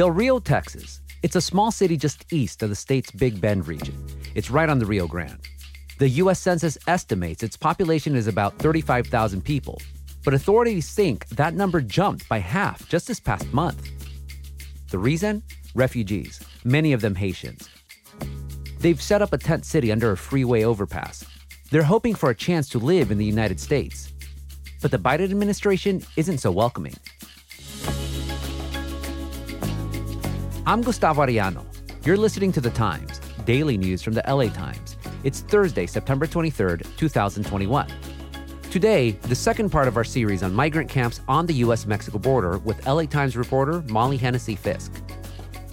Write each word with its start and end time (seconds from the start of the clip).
Del 0.00 0.12
Rio, 0.12 0.38
Texas. 0.38 1.02
It's 1.22 1.36
a 1.36 1.42
small 1.42 1.70
city 1.70 1.98
just 1.98 2.32
east 2.32 2.62
of 2.62 2.70
the 2.70 2.74
state's 2.74 3.10
Big 3.10 3.38
Bend 3.38 3.68
region. 3.68 3.94
It's 4.34 4.50
right 4.50 4.70
on 4.70 4.78
the 4.78 4.86
Rio 4.86 5.06
Grande. 5.06 5.46
The 5.98 6.08
U.S. 6.08 6.40
Census 6.40 6.78
estimates 6.86 7.42
its 7.42 7.58
population 7.58 8.16
is 8.16 8.26
about 8.26 8.56
35,000 8.60 9.44
people, 9.44 9.78
but 10.24 10.32
authorities 10.32 10.90
think 10.94 11.28
that 11.28 11.52
number 11.52 11.82
jumped 11.82 12.26
by 12.30 12.38
half 12.38 12.88
just 12.88 13.08
this 13.08 13.20
past 13.20 13.52
month. 13.52 13.90
The 14.90 14.98
reason? 14.98 15.42
Refugees, 15.74 16.40
many 16.64 16.94
of 16.94 17.02
them 17.02 17.14
Haitians. 17.14 17.68
They've 18.78 19.02
set 19.02 19.20
up 19.20 19.34
a 19.34 19.38
tent 19.38 19.66
city 19.66 19.92
under 19.92 20.12
a 20.12 20.16
freeway 20.16 20.64
overpass. 20.64 21.26
They're 21.70 21.82
hoping 21.82 22.14
for 22.14 22.30
a 22.30 22.34
chance 22.34 22.70
to 22.70 22.78
live 22.78 23.10
in 23.10 23.18
the 23.18 23.26
United 23.26 23.60
States. 23.60 24.14
But 24.80 24.92
the 24.92 24.98
Biden 24.98 25.30
administration 25.30 26.02
isn't 26.16 26.38
so 26.38 26.50
welcoming. 26.50 26.96
I'm 30.66 30.82
Gustavo 30.82 31.22
Arellano. 31.22 31.64
You're 32.04 32.18
listening 32.18 32.52
to 32.52 32.60
The 32.60 32.68
Times, 32.70 33.18
daily 33.46 33.78
news 33.78 34.02
from 34.02 34.12
the 34.12 34.22
LA 34.28 34.48
Times. 34.50 34.98
It's 35.24 35.40
Thursday, 35.40 35.86
September 35.86 36.26
23rd, 36.26 36.96
2021. 36.98 37.88
Today, 38.70 39.12
the 39.12 39.34
second 39.34 39.70
part 39.70 39.88
of 39.88 39.96
our 39.96 40.04
series 40.04 40.42
on 40.42 40.52
migrant 40.52 40.90
camps 40.90 41.22
on 41.28 41.46
the 41.46 41.54
U.S. 41.54 41.86
Mexico 41.86 42.18
border 42.18 42.58
with 42.58 42.86
LA 42.86 43.04
Times 43.04 43.38
reporter 43.38 43.82
Molly 43.88 44.18
Hennessy 44.18 44.54
Fiske. 44.54 44.92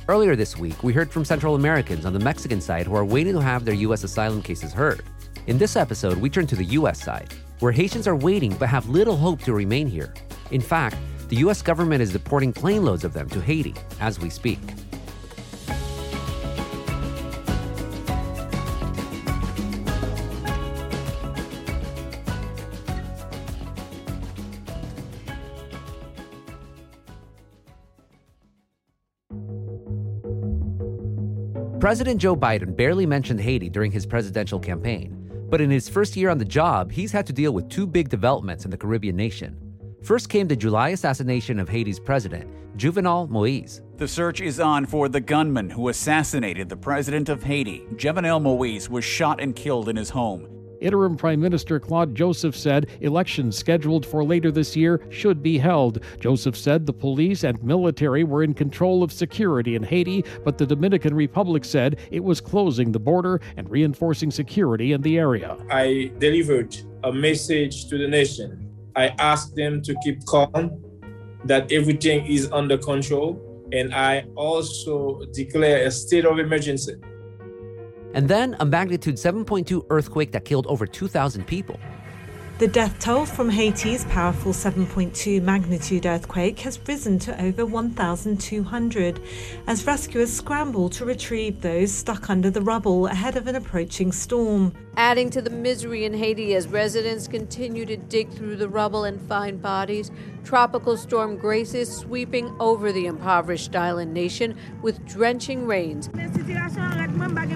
Earlier 0.07 0.37
this 0.37 0.55
week, 0.57 0.81
we 0.83 0.93
heard 0.93 1.11
from 1.11 1.25
Central 1.25 1.55
Americans 1.55 2.05
on 2.05 2.13
the 2.13 2.19
Mexican 2.19 2.61
side 2.61 2.87
who 2.87 2.95
are 2.95 3.05
waiting 3.05 3.33
to 3.33 3.41
have 3.41 3.65
their 3.65 3.75
U.S. 3.75 4.05
asylum 4.05 4.41
cases 4.41 4.71
heard. 4.71 5.03
In 5.47 5.57
this 5.57 5.75
episode, 5.75 6.17
we 6.17 6.29
turn 6.29 6.47
to 6.47 6.55
the 6.55 6.63
U.S. 6.63 7.03
side, 7.03 7.33
where 7.59 7.73
Haitians 7.73 8.07
are 8.07 8.15
waiting 8.15 8.55
but 8.55 8.69
have 8.69 8.87
little 8.87 9.17
hope 9.17 9.41
to 9.41 9.53
remain 9.53 9.87
here. 9.87 10.13
In 10.51 10.61
fact, 10.61 10.95
the 11.29 11.37
U.S. 11.37 11.61
government 11.61 12.01
is 12.01 12.11
deporting 12.11 12.53
plane 12.53 12.83
loads 12.83 13.03
of 13.03 13.13
them 13.13 13.29
to 13.29 13.41
Haiti 13.41 13.75
as 13.99 14.19
we 14.19 14.29
speak. 14.29 14.59
President 31.79 32.19
Joe 32.19 32.35
Biden 32.35 32.75
barely 32.75 33.05
mentioned 33.05 33.39
Haiti 33.39 33.69
during 33.69 33.91
his 33.91 34.05
presidential 34.05 34.59
campaign, 34.59 35.47
but 35.49 35.61
in 35.61 35.69
his 35.69 35.87
first 35.87 36.17
year 36.17 36.29
on 36.29 36.37
the 36.37 36.43
job, 36.43 36.91
he's 36.91 37.11
had 37.11 37.25
to 37.27 37.33
deal 37.33 37.53
with 37.53 37.69
two 37.69 37.87
big 37.87 38.09
developments 38.09 38.65
in 38.65 38.71
the 38.71 38.77
Caribbean 38.77 39.15
nation. 39.15 39.66
First 40.03 40.29
came 40.29 40.47
the 40.47 40.55
July 40.55 40.89
assassination 40.89 41.59
of 41.59 41.67
Haiti's 41.67 41.99
president, 41.99 42.49
Jovenel 42.77 43.29
Moise. 43.29 43.81
The 43.97 44.07
search 44.07 44.41
is 44.41 44.59
on 44.59 44.85
for 44.85 45.09
the 45.09 45.19
gunman 45.19 45.69
who 45.69 45.89
assassinated 45.89 46.69
the 46.69 46.77
president 46.77 47.29
of 47.29 47.43
Haiti. 47.43 47.85
Jovenel 47.95 48.41
Moise 48.41 48.89
was 48.89 49.03
shot 49.03 49.41
and 49.41 49.55
killed 49.55 49.89
in 49.89 49.95
his 49.95 50.11
home. 50.11 50.47
Interim 50.79 51.17
Prime 51.17 51.41
Minister 51.41 51.79
Claude 51.79 52.13
Joseph 52.13 52.55
said 52.55 52.87
elections 53.01 53.57
scheduled 53.57 54.05
for 54.05 54.23
later 54.23 54.51
this 54.51 54.75
year 54.75 55.01
should 55.09 55.41
be 55.41 55.57
held. 55.57 56.03
Joseph 56.19 56.55
said 56.55 56.85
the 56.85 56.93
police 56.93 57.43
and 57.43 57.61
military 57.63 58.23
were 58.23 58.43
in 58.43 58.53
control 58.53 59.01
of 59.01 59.11
security 59.11 59.75
in 59.75 59.81
Haiti, 59.81 60.23
but 60.43 60.59
the 60.59 60.67
Dominican 60.67 61.15
Republic 61.15 61.65
said 61.65 61.99
it 62.11 62.23
was 62.23 62.39
closing 62.39 62.91
the 62.91 62.99
border 62.99 63.41
and 63.57 63.67
reinforcing 63.69 64.29
security 64.29 64.93
in 64.93 65.01
the 65.01 65.17
area. 65.17 65.57
I 65.71 66.11
delivered 66.19 66.77
a 67.03 67.11
message 67.11 67.87
to 67.89 67.97
the 67.97 68.07
nation. 68.07 68.66
I 68.97 69.13
ask 69.19 69.53
them 69.53 69.81
to 69.83 69.95
keep 70.03 70.25
calm, 70.25 70.83
that 71.45 71.71
everything 71.71 72.25
is 72.25 72.51
under 72.51 72.77
control, 72.79 73.39
and 73.71 73.93
I 73.93 74.25
also 74.35 75.21
declare 75.33 75.85
a 75.85 75.91
state 75.91 76.25
of 76.25 76.39
emergency. 76.39 76.95
And 78.15 78.27
then 78.27 78.55
a 78.59 78.65
magnitude 78.65 79.15
7.2 79.15 79.85
earthquake 79.91 80.31
that 80.31 80.45
killed 80.45 80.65
over 80.67 80.87
2,000 80.87 81.45
people. 81.45 81.79
The 82.59 82.67
death 82.67 82.97
toll 82.97 83.27
from 83.27 83.51
Haiti's 83.51 84.03
powerful 84.05 84.51
7.2 84.51 85.43
magnitude 85.43 86.07
earthquake 86.07 86.57
has 86.61 86.79
risen 86.87 87.19
to 87.19 87.39
over 87.39 87.67
1,200 87.67 89.21
as 89.67 89.85
rescuers 89.85 90.33
scramble 90.33 90.89
to 90.89 91.05
retrieve 91.05 91.61
those 91.61 91.91
stuck 91.91 92.31
under 92.31 92.49
the 92.49 92.63
rubble 92.63 93.05
ahead 93.05 93.37
of 93.37 93.45
an 93.45 93.53
approaching 93.53 94.11
storm. 94.11 94.73
Adding 94.95 95.29
to 95.29 95.41
the 95.43 95.51
misery 95.51 96.05
in 96.05 96.15
Haiti 96.15 96.55
as 96.55 96.67
residents 96.67 97.27
continue 97.27 97.85
to 97.85 97.95
dig 97.95 98.31
through 98.31 98.55
the 98.55 98.67
rubble 98.67 99.03
and 99.03 99.21
find 99.21 99.61
bodies, 99.61 100.09
Tropical 100.47 100.95
Storm 100.95 101.35
Grace 101.35 101.73
is 101.73 101.93
sweeping 101.93 102.55
over 102.61 102.93
the 102.93 103.05
impoverished 103.05 103.75
island 103.75 104.13
nation 104.13 104.55
with 104.81 105.05
drenching 105.05 105.67
rains. 105.67 106.09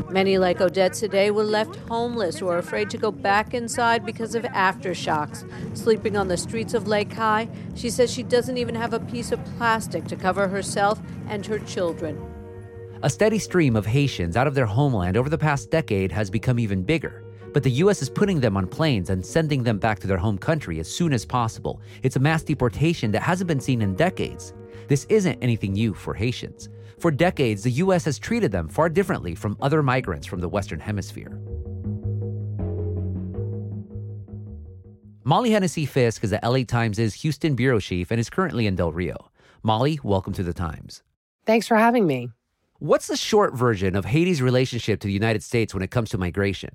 Many, 0.09 0.37
like 0.37 0.59
Odette 0.59 0.91
today, 0.91 1.31
were 1.31 1.45
left 1.45 1.77
homeless 1.87 2.41
or 2.41 2.57
afraid 2.57 2.89
to 2.89 2.97
go 2.97 3.09
back 3.09 3.53
inside 3.53 4.05
because 4.05 4.35
of 4.35 4.43
aftershocks. 4.43 5.49
Sleeping 5.77 6.17
on 6.17 6.27
the 6.27 6.35
streets 6.35 6.73
of 6.73 6.89
Les 6.89 7.05
Cayes, 7.05 7.47
she 7.75 7.89
says 7.89 8.11
she 8.11 8.23
doesn't 8.23 8.57
even 8.57 8.75
have 8.75 8.93
a 8.93 8.99
piece 8.99 9.31
of 9.31 9.39
plastic 9.57 10.03
to 10.07 10.17
cover 10.17 10.49
herself 10.49 11.01
and 11.29 11.45
her 11.45 11.59
children. 11.59 12.21
A 13.03 13.09
steady 13.09 13.39
stream 13.39 13.77
of 13.77 13.85
Haitians 13.85 14.35
out 14.35 14.47
of 14.47 14.53
their 14.53 14.65
homeland 14.65 15.15
over 15.15 15.29
the 15.29 15.37
past 15.37 15.71
decade 15.71 16.11
has 16.11 16.29
become 16.29 16.59
even 16.59 16.83
bigger. 16.83 17.20
But 17.53 17.63
the 17.63 17.71
U.S. 17.71 18.01
is 18.01 18.09
putting 18.09 18.39
them 18.39 18.55
on 18.55 18.67
planes 18.67 19.09
and 19.09 19.25
sending 19.25 19.63
them 19.63 19.77
back 19.77 19.99
to 19.99 20.07
their 20.07 20.17
home 20.17 20.37
country 20.37 20.79
as 20.79 20.89
soon 20.89 21.11
as 21.13 21.25
possible. 21.25 21.81
It's 22.03 22.15
a 22.15 22.19
mass 22.19 22.43
deportation 22.43 23.11
that 23.11 23.21
hasn't 23.21 23.47
been 23.47 23.59
seen 23.59 23.81
in 23.81 23.95
decades. 23.95 24.53
This 24.87 25.05
isn't 25.05 25.41
anything 25.41 25.73
new 25.73 25.93
for 25.93 26.13
Haitians. 26.13 26.69
For 26.99 27.11
decades, 27.11 27.63
the 27.63 27.71
U.S. 27.71 28.05
has 28.05 28.19
treated 28.19 28.51
them 28.51 28.67
far 28.67 28.87
differently 28.87 29.35
from 29.35 29.57
other 29.61 29.81
migrants 29.83 30.27
from 30.27 30.39
the 30.39 30.49
Western 30.49 30.79
Hemisphere. 30.79 31.39
Molly 35.23 35.51
Hennessy 35.51 35.85
Fiske 35.85 36.23
is 36.23 36.31
the 36.31 36.39
LA 36.43 36.63
Times' 36.63 37.13
Houston 37.13 37.55
bureau 37.55 37.79
chief 37.79 38.11
and 38.11 38.19
is 38.19 38.29
currently 38.29 38.65
in 38.65 38.75
Del 38.75 38.91
Rio. 38.91 39.29
Molly, 39.63 39.99
welcome 40.03 40.33
to 40.33 40.43
the 40.43 40.53
Times. 40.53 41.03
Thanks 41.45 41.67
for 41.67 41.77
having 41.77 42.07
me. 42.07 42.29
What's 42.79 43.07
the 43.07 43.15
short 43.15 43.53
version 43.53 43.95
of 43.95 44.05
Haiti's 44.05 44.41
relationship 44.41 44.99
to 45.01 45.07
the 45.07 45.13
United 45.13 45.43
States 45.43 45.73
when 45.73 45.83
it 45.83 45.91
comes 45.91 46.09
to 46.09 46.17
migration? 46.17 46.71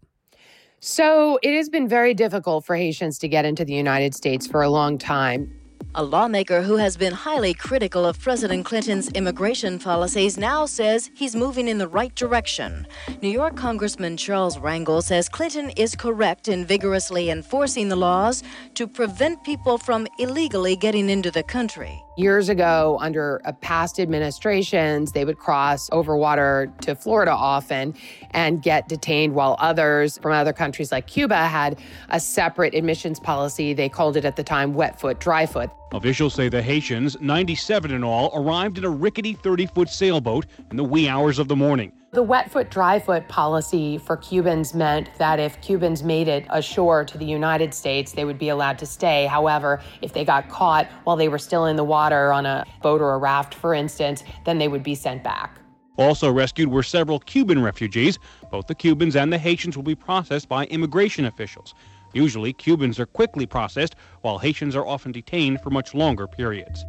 So 0.80 1.38
it 1.42 1.56
has 1.56 1.68
been 1.68 1.88
very 1.88 2.14
difficult 2.14 2.64
for 2.64 2.76
Haitians 2.76 3.18
to 3.20 3.28
get 3.28 3.44
into 3.44 3.64
the 3.64 3.72
United 3.72 4.14
States 4.14 4.46
for 4.46 4.62
a 4.62 4.68
long 4.68 4.98
time. 4.98 5.52
A 5.94 6.04
lawmaker 6.04 6.60
who 6.60 6.76
has 6.76 6.94
been 6.98 7.14
highly 7.14 7.54
critical 7.54 8.04
of 8.04 8.20
President 8.20 8.66
Clinton's 8.66 9.08
immigration 9.12 9.78
policies 9.78 10.36
now 10.36 10.66
says 10.66 11.10
he's 11.14 11.34
moving 11.34 11.68
in 11.68 11.78
the 11.78 11.88
right 11.88 12.14
direction. 12.14 12.86
New 13.22 13.30
York 13.30 13.56
Congressman 13.56 14.18
Charles 14.18 14.58
Rangel 14.58 15.02
says 15.02 15.30
Clinton 15.30 15.70
is 15.70 15.96
correct 15.96 16.48
in 16.48 16.66
vigorously 16.66 17.30
enforcing 17.30 17.88
the 17.88 17.96
laws 17.96 18.42
to 18.74 18.86
prevent 18.86 19.42
people 19.42 19.78
from 19.78 20.06
illegally 20.18 20.76
getting 20.76 21.08
into 21.08 21.30
the 21.30 21.42
country. 21.42 22.02
Years 22.16 22.48
ago, 22.48 22.96
under 23.02 23.42
uh, 23.44 23.52
past 23.52 24.00
administrations, 24.00 25.12
they 25.12 25.26
would 25.26 25.36
cross 25.36 25.90
over 25.92 26.16
water 26.16 26.72
to 26.80 26.94
Florida 26.94 27.30
often 27.30 27.94
and 28.30 28.62
get 28.62 28.88
detained, 28.88 29.34
while 29.34 29.54
others 29.58 30.16
from 30.22 30.32
other 30.32 30.54
countries 30.54 30.90
like 30.90 31.06
Cuba 31.06 31.36
had 31.36 31.78
a 32.08 32.18
separate 32.18 32.74
admissions 32.74 33.20
policy. 33.20 33.74
They 33.74 33.90
called 33.90 34.16
it 34.16 34.24
at 34.24 34.36
the 34.36 34.42
time 34.42 34.72
wet 34.72 34.98
foot, 34.98 35.20
dry 35.20 35.44
foot. 35.44 35.68
Officials 35.92 36.32
say 36.32 36.48
the 36.48 36.62
Haitians, 36.62 37.20
97 37.20 37.90
in 37.90 38.02
all, 38.02 38.30
arrived 38.34 38.78
in 38.78 38.84
a 38.84 38.90
rickety 38.90 39.34
30 39.34 39.66
foot 39.66 39.90
sailboat 39.90 40.46
in 40.70 40.78
the 40.78 40.84
wee 40.84 41.10
hours 41.10 41.38
of 41.38 41.48
the 41.48 41.56
morning. 41.56 41.92
The 42.16 42.22
wet 42.22 42.50
foot, 42.50 42.70
dry 42.70 42.98
foot 42.98 43.28
policy 43.28 43.98
for 43.98 44.16
Cubans 44.16 44.72
meant 44.72 45.10
that 45.18 45.38
if 45.38 45.60
Cubans 45.60 46.02
made 46.02 46.28
it 46.28 46.46
ashore 46.48 47.04
to 47.04 47.18
the 47.18 47.26
United 47.26 47.74
States, 47.74 48.12
they 48.12 48.24
would 48.24 48.38
be 48.38 48.48
allowed 48.48 48.78
to 48.78 48.86
stay. 48.86 49.26
However, 49.26 49.82
if 50.00 50.14
they 50.14 50.24
got 50.24 50.48
caught 50.48 50.86
while 51.04 51.16
they 51.16 51.28
were 51.28 51.36
still 51.36 51.66
in 51.66 51.76
the 51.76 51.84
water 51.84 52.32
on 52.32 52.46
a 52.46 52.64
boat 52.80 53.02
or 53.02 53.12
a 53.12 53.18
raft, 53.18 53.54
for 53.54 53.74
instance, 53.74 54.24
then 54.46 54.56
they 54.56 54.66
would 54.66 54.82
be 54.82 54.94
sent 54.94 55.22
back. 55.22 55.58
Also 55.98 56.32
rescued 56.32 56.70
were 56.70 56.82
several 56.82 57.18
Cuban 57.18 57.62
refugees. 57.62 58.18
Both 58.50 58.66
the 58.66 58.74
Cubans 58.74 59.14
and 59.14 59.30
the 59.30 59.36
Haitians 59.36 59.76
will 59.76 59.84
be 59.84 59.94
processed 59.94 60.48
by 60.48 60.64
immigration 60.68 61.26
officials. 61.26 61.74
Usually, 62.14 62.54
Cubans 62.54 62.98
are 62.98 63.04
quickly 63.04 63.44
processed, 63.44 63.94
while 64.22 64.38
Haitians 64.38 64.74
are 64.74 64.86
often 64.86 65.12
detained 65.12 65.60
for 65.60 65.68
much 65.68 65.92
longer 65.92 66.26
periods. 66.26 66.86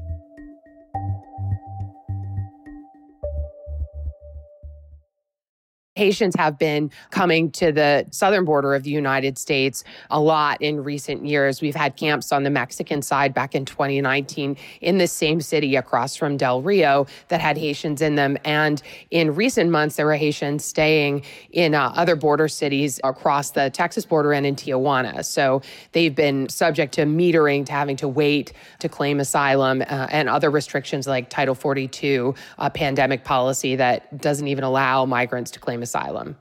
Haitians 5.98 6.36
have 6.38 6.58
been 6.60 6.92
coming 7.10 7.52
to 7.52 7.72
the 7.72 8.06
southern 8.12 8.46
border 8.46 8.76
of 8.76 8.84
the 8.84 8.92
United 8.92 9.38
States 9.38 9.84
a 10.10 10.20
lot 10.20 10.62
in 10.62 10.84
recent 10.84 11.26
years. 11.26 11.62
We've 11.62 11.76
had 11.76 11.96
camps 11.98 12.32
on 12.32 12.44
the 12.44 12.50
Mexican 12.50 13.02
side 13.02 13.34
back 13.34 13.56
in 13.56 13.66
2019 13.66 14.56
in 14.82 14.98
the 14.98 15.08
same 15.08 15.42
city 15.42 15.76
across 15.76 16.16
from 16.16 16.38
Del 16.38 16.62
Rio 16.62 17.08
that 17.30 17.42
had 17.42 17.58
Haitians 17.58 18.02
in 18.02 18.16
them. 18.16 18.38
And 18.46 18.82
in 19.12 19.36
recent 19.36 19.72
months, 19.72 19.96
there 19.96 20.06
were 20.06 20.16
Haitians 20.16 20.64
staying 20.64 21.24
in 21.52 21.74
uh, 21.74 21.92
other 21.96 22.16
border 22.16 22.48
cities 22.48 23.00
across 23.04 23.52
the 23.52 23.70
Texas 23.72 24.06
border 24.06 24.34
and 24.34 24.46
in 24.46 24.56
Tijuana. 24.56 25.26
So 25.26 25.62
they've 25.94 26.14
been 26.14 26.48
subject 26.50 26.94
to 26.96 27.06
metering, 27.06 27.66
to 27.66 27.72
having 27.72 27.96
to 27.98 28.08
wait 28.08 28.54
to 28.80 28.90
claim 28.90 29.20
asylum 29.20 29.82
uh, 29.82 30.08
and 30.12 30.30
other 30.30 30.52
restrictions 30.52 31.08
like 31.08 31.30
Title 31.30 31.56
42, 31.56 32.36
a 32.60 32.70
pandemic 32.70 33.24
policy 33.24 33.76
that 33.76 34.22
doesn't 34.22 34.48
even 34.48 34.64
allow 34.64 35.06
migrants 35.06 35.52
to 35.52 35.60
claim 35.60 35.82
asylum. 35.88 36.38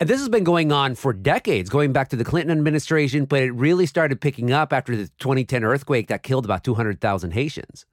And 0.00 0.08
this 0.08 0.20
has 0.20 0.28
been 0.28 0.44
going 0.44 0.70
on 0.70 0.94
for 0.94 1.12
decades, 1.12 1.68
going 1.68 1.92
back 1.92 2.08
to 2.10 2.16
the 2.16 2.24
Clinton 2.24 2.56
administration, 2.56 3.24
but 3.24 3.42
it 3.42 3.50
really 3.50 3.84
started 3.84 4.20
picking 4.20 4.52
up 4.52 4.72
after 4.72 4.94
the 4.94 5.08
2010 5.18 5.64
earthquake 5.64 6.06
that 6.06 6.22
killed 6.22 6.44
about 6.44 6.62
200,000 6.62 7.32
Haitians. 7.32 7.84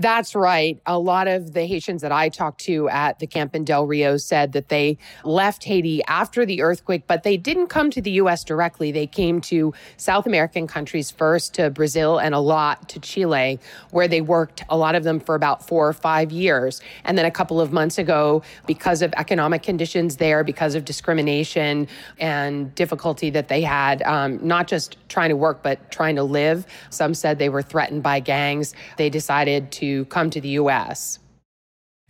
That's 0.00 0.34
right. 0.34 0.80
A 0.86 0.98
lot 0.98 1.28
of 1.28 1.52
the 1.52 1.66
Haitians 1.66 2.00
that 2.00 2.10
I 2.10 2.30
talked 2.30 2.62
to 2.62 2.88
at 2.88 3.18
the 3.18 3.26
camp 3.26 3.54
in 3.54 3.64
Del 3.64 3.86
Rio 3.86 4.16
said 4.16 4.52
that 4.52 4.70
they 4.70 4.96
left 5.24 5.64
Haiti 5.64 6.02
after 6.04 6.46
the 6.46 6.62
earthquake, 6.62 7.06
but 7.06 7.22
they 7.22 7.36
didn't 7.36 7.66
come 7.66 7.90
to 7.90 8.00
the 8.00 8.12
U.S. 8.12 8.42
directly. 8.42 8.92
They 8.92 9.06
came 9.06 9.42
to 9.42 9.74
South 9.98 10.24
American 10.24 10.66
countries 10.66 11.10
first, 11.10 11.52
to 11.56 11.68
Brazil, 11.68 12.16
and 12.16 12.34
a 12.34 12.38
lot 12.38 12.88
to 12.88 12.98
Chile, 12.98 13.60
where 13.90 14.08
they 14.08 14.22
worked, 14.22 14.64
a 14.70 14.76
lot 14.78 14.94
of 14.94 15.04
them 15.04 15.20
for 15.20 15.34
about 15.34 15.68
four 15.68 15.86
or 15.86 15.92
five 15.92 16.32
years. 16.32 16.80
And 17.04 17.18
then 17.18 17.26
a 17.26 17.30
couple 17.30 17.60
of 17.60 17.70
months 17.70 17.98
ago, 17.98 18.42
because 18.66 19.02
of 19.02 19.12
economic 19.18 19.62
conditions 19.62 20.16
there, 20.16 20.42
because 20.44 20.74
of 20.74 20.86
discrimination 20.86 21.88
and 22.18 22.74
difficulty 22.74 23.28
that 23.28 23.48
they 23.48 23.60
had, 23.60 24.00
um, 24.04 24.38
not 24.42 24.66
just 24.66 24.96
trying 25.10 25.28
to 25.28 25.36
work, 25.36 25.62
but 25.62 25.90
trying 25.90 26.16
to 26.16 26.22
live, 26.22 26.64
some 26.88 27.12
said 27.12 27.38
they 27.38 27.50
were 27.50 27.60
threatened 27.60 28.02
by 28.02 28.18
gangs. 28.18 28.72
They 28.96 29.10
decided 29.10 29.70
to 29.72 29.89
come 30.06 30.30
to 30.30 30.40
the 30.40 30.50
U.S. 30.60 31.18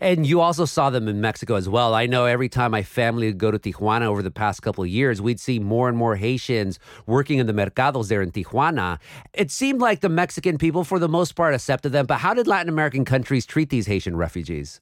And 0.03 0.27
you 0.27 0.41
also 0.41 0.65
saw 0.65 0.89
them 0.89 1.09
in 1.09 1.21
Mexico 1.21 1.57
as 1.57 1.69
well. 1.69 1.95
I 1.95 2.07
know 2.07 2.25
every 2.25 2.49
time 2.49 2.71
my 2.71 2.83
family 2.83 3.27
would 3.27 3.39
go 3.39 3.51
to 3.51 3.59
Tijuana 3.59 4.07
over 4.07 4.23
the 4.23 4.31
past 4.31 4.63
couple 4.63 4.83
of 4.83 4.89
years, 4.89 5.21
we'd 5.21 5.39
see 5.39 5.59
more 5.59 5.91
and 5.91 5.99
more 5.99 6.17
Haitians 6.17 6.79
working 7.07 7.39
in 7.39 7.47
the 7.47 7.53
mercados 7.53 8.09
there 8.09 8.23
in 8.23 8.33
Tijuana. 8.33 8.99
It 9.35 9.51
seemed 9.51 9.81
like 9.81 10.01
the 10.01 10.09
Mexican 10.09 10.57
people, 10.57 10.85
for 10.85 10.99
the 10.99 11.09
most 11.09 11.37
part, 11.37 11.55
accepted 11.55 11.93
them. 11.93 12.07
But 12.07 12.19
how 12.19 12.33
did 12.33 12.47
Latin 12.47 12.71
American 12.71 13.05
countries 13.05 13.45
treat 13.45 13.69
these 13.69 13.87
Haitian 13.87 14.17
refugees? 14.17 14.81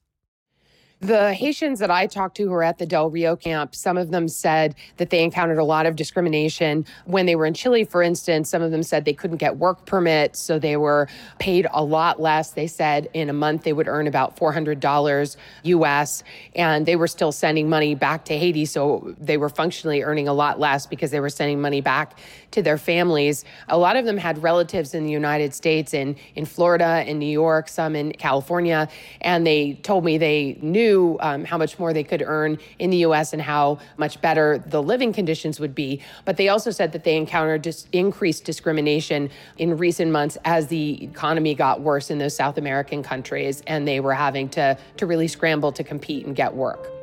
The 1.00 1.32
Haitians 1.32 1.78
that 1.78 1.92
I 1.92 2.08
talked 2.08 2.36
to 2.38 2.42
who 2.42 2.50
were 2.50 2.64
at 2.64 2.78
the 2.78 2.86
Del 2.86 3.08
Rio 3.08 3.36
camp, 3.36 3.76
some 3.76 3.96
of 3.96 4.10
them 4.10 4.26
said 4.26 4.74
that 4.96 5.10
they 5.10 5.22
encountered 5.22 5.58
a 5.58 5.64
lot 5.64 5.86
of 5.86 5.94
discrimination. 5.94 6.84
When 7.04 7.24
they 7.26 7.36
were 7.36 7.46
in 7.46 7.54
Chile, 7.54 7.84
for 7.84 8.02
instance, 8.02 8.50
some 8.50 8.62
of 8.62 8.72
them 8.72 8.82
said 8.82 9.04
they 9.04 9.12
couldn't 9.12 9.36
get 9.36 9.58
work 9.58 9.86
permits, 9.86 10.40
so 10.40 10.58
they 10.58 10.76
were 10.76 11.08
paid 11.38 11.68
a 11.70 11.84
lot 11.84 12.20
less. 12.20 12.50
They 12.50 12.66
said 12.66 13.08
in 13.14 13.30
a 13.30 13.32
month 13.32 13.62
they 13.62 13.72
would 13.72 13.86
earn 13.86 14.08
about 14.08 14.36
$400 14.36 15.36
US, 15.62 16.24
and 16.56 16.84
they 16.84 16.96
were 16.96 17.06
still 17.06 17.30
sending 17.30 17.68
money 17.68 17.94
back 17.94 18.24
to 18.24 18.36
Haiti, 18.36 18.64
so 18.64 19.14
they 19.20 19.36
were 19.36 19.50
functionally 19.50 20.02
earning 20.02 20.26
a 20.26 20.32
lot 20.32 20.58
less 20.58 20.84
because 20.84 21.12
they 21.12 21.20
were 21.20 21.30
sending 21.30 21.60
money 21.60 21.80
back 21.80 22.18
to 22.50 22.60
their 22.60 22.78
families. 22.78 23.44
A 23.68 23.78
lot 23.78 23.94
of 23.94 24.04
them 24.04 24.16
had 24.16 24.42
relatives 24.42 24.94
in 24.94 25.04
the 25.04 25.12
United 25.12 25.54
States, 25.54 25.94
in, 25.94 26.16
in 26.34 26.44
Florida, 26.44 27.04
in 27.06 27.20
New 27.20 27.26
York, 27.26 27.68
some 27.68 27.94
in 27.94 28.10
California, 28.14 28.88
and 29.20 29.46
they 29.46 29.74
told 29.74 30.04
me 30.04 30.18
they 30.18 30.58
knew 30.60 30.87
um, 31.20 31.44
how 31.44 31.58
much 31.58 31.78
more 31.78 31.92
they 31.92 32.04
could 32.04 32.22
earn 32.24 32.58
in 32.78 32.90
the 32.90 32.98
U.S. 32.98 33.32
and 33.32 33.42
how 33.42 33.78
much 33.96 34.20
better 34.20 34.58
the 34.66 34.82
living 34.82 35.12
conditions 35.12 35.60
would 35.60 35.74
be. 35.74 36.00
But 36.24 36.36
they 36.36 36.48
also 36.48 36.70
said 36.70 36.92
that 36.92 37.04
they 37.04 37.16
encountered 37.16 37.62
dis- 37.62 37.86
increased 37.92 38.44
discrimination 38.44 39.30
in 39.58 39.76
recent 39.76 40.10
months 40.10 40.36
as 40.44 40.66
the 40.68 41.04
economy 41.04 41.54
got 41.54 41.80
worse 41.80 42.10
in 42.10 42.18
those 42.18 42.34
South 42.34 42.58
American 42.58 43.02
countries, 43.02 43.62
and 43.66 43.86
they 43.86 44.00
were 44.00 44.14
having 44.14 44.48
to 44.50 44.76
to 44.96 45.06
really 45.06 45.28
scramble 45.28 45.72
to 45.72 45.84
compete 45.84 46.26
and 46.26 46.34
get 46.34 46.54
work. 46.54 46.97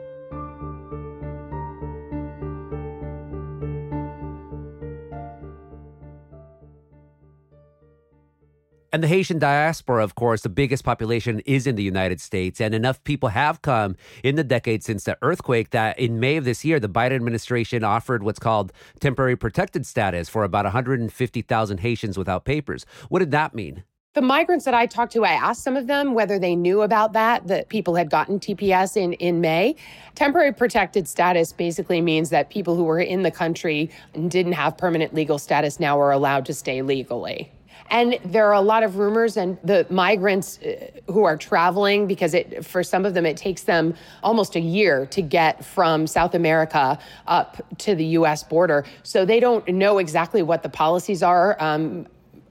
And 8.96 9.04
the 9.04 9.10
Haitian 9.10 9.40
diaspora, 9.40 10.06
of 10.06 10.16
course, 10.16 10.44
the 10.44 10.48
biggest 10.48 10.86
population 10.86 11.42
is 11.42 11.68
in 11.68 11.76
the 11.76 11.84
United 11.84 12.22
States. 12.22 12.62
And 12.62 12.74
enough 12.74 13.04
people 13.04 13.28
have 13.28 13.62
come 13.62 13.98
in 14.24 14.36
the 14.36 14.44
decade 14.46 14.86
since 14.86 15.04
the 15.04 15.18
earthquake 15.22 15.72
that 15.72 16.00
in 16.00 16.22
May 16.22 16.38
of 16.38 16.46
this 16.46 16.64
year, 16.64 16.80
the 16.80 16.88
Biden 16.88 17.12
administration 17.12 17.84
offered 17.84 18.24
what's 18.24 18.40
called 18.40 18.72
temporary 19.02 19.36
protected 19.36 19.86
status 19.86 20.30
for 20.30 20.46
about 20.46 20.64
150,000 20.64 21.80
Haitians 21.82 22.18
without 22.18 22.46
papers. 22.46 22.86
What 23.10 23.20
did 23.20 23.32
that 23.32 23.54
mean? 23.54 23.84
The 24.14 24.22
migrants 24.22 24.64
that 24.64 24.74
I 24.74 24.86
talked 24.86 25.12
to, 25.12 25.26
I 25.26 25.34
asked 25.34 25.62
some 25.62 25.76
of 25.76 25.88
them 25.88 26.14
whether 26.14 26.40
they 26.40 26.56
knew 26.56 26.82
about 26.82 27.12
that, 27.12 27.48
that 27.48 27.68
people 27.68 27.96
had 27.96 28.10
gotten 28.10 28.40
TPS 28.40 28.96
in, 28.96 29.12
in 29.12 29.42
May. 29.42 29.76
Temporary 30.16 30.54
protected 30.54 31.10
status 31.10 31.52
basically 31.52 32.00
means 32.00 32.30
that 32.30 32.50
people 32.50 32.78
who 32.78 32.86
were 32.86 33.02
in 33.02 33.24
the 33.24 33.32
country 33.32 33.90
and 34.14 34.32
didn't 34.32 34.54
have 34.54 34.78
permanent 34.78 35.14
legal 35.14 35.38
status 35.38 35.82
now 35.82 36.00
are 36.00 36.12
allowed 36.12 36.46
to 36.46 36.54
stay 36.54 36.82
legally. 36.82 37.52
And 37.90 38.20
there 38.26 38.48
are 38.48 38.54
a 38.54 38.62
lot 38.62 38.84
of 38.84 38.98
rumors, 38.98 39.38
and 39.38 39.58
the 39.64 39.86
migrants 39.90 40.60
uh, 40.60 40.90
who 41.12 41.24
are 41.24 41.38
traveling, 41.38 42.08
because 42.08 42.34
it, 42.34 42.66
for 42.66 42.84
some 42.84 43.06
of 43.06 43.14
them, 43.14 43.26
it 43.26 43.38
takes 43.38 43.64
them 43.64 43.94
almost 44.24 44.56
a 44.56 44.60
year 44.60 45.06
to 45.08 45.22
get 45.22 45.64
from 45.64 46.08
South 46.08 46.34
America 46.34 46.98
up 47.28 47.64
to 47.80 47.96
the 47.96 48.06
US 48.06 48.44
border. 48.44 48.86
So 49.04 49.24
they 49.24 49.40
don't 49.40 49.68
know 49.68 50.00
exactly 50.00 50.42
what 50.42 50.64
the 50.64 50.70
policies 50.70 51.22
are. 51.22 51.62
Um, 51.62 52.08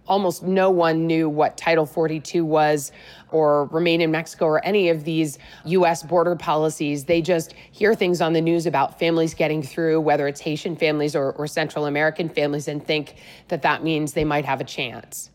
almost 0.06 0.42
no 0.42 0.70
one 0.70 1.06
knew 1.06 1.28
what 1.28 1.56
Title 1.56 1.86
42 1.86 2.44
was 2.44 2.92
or 3.34 3.64
Remain 3.66 4.00
in 4.00 4.10
Mexico 4.12 4.46
or 4.46 4.64
any 4.64 4.88
of 4.88 5.04
these 5.04 5.38
U.S. 5.64 6.02
border 6.02 6.36
policies. 6.36 7.04
They 7.04 7.20
just 7.20 7.52
hear 7.72 7.94
things 7.94 8.20
on 8.20 8.32
the 8.32 8.40
news 8.40 8.64
about 8.64 8.98
families 8.98 9.34
getting 9.34 9.62
through, 9.62 10.00
whether 10.00 10.28
it's 10.28 10.40
Haitian 10.40 10.76
families 10.76 11.16
or, 11.16 11.32
or 11.32 11.46
Central 11.48 11.86
American 11.86 12.28
families, 12.28 12.68
and 12.68 12.84
think 12.84 13.16
that 13.48 13.62
that 13.62 13.82
means 13.82 14.12
they 14.12 14.24
might 14.24 14.44
have 14.44 14.60
a 14.60 14.64
chance. 14.64 15.30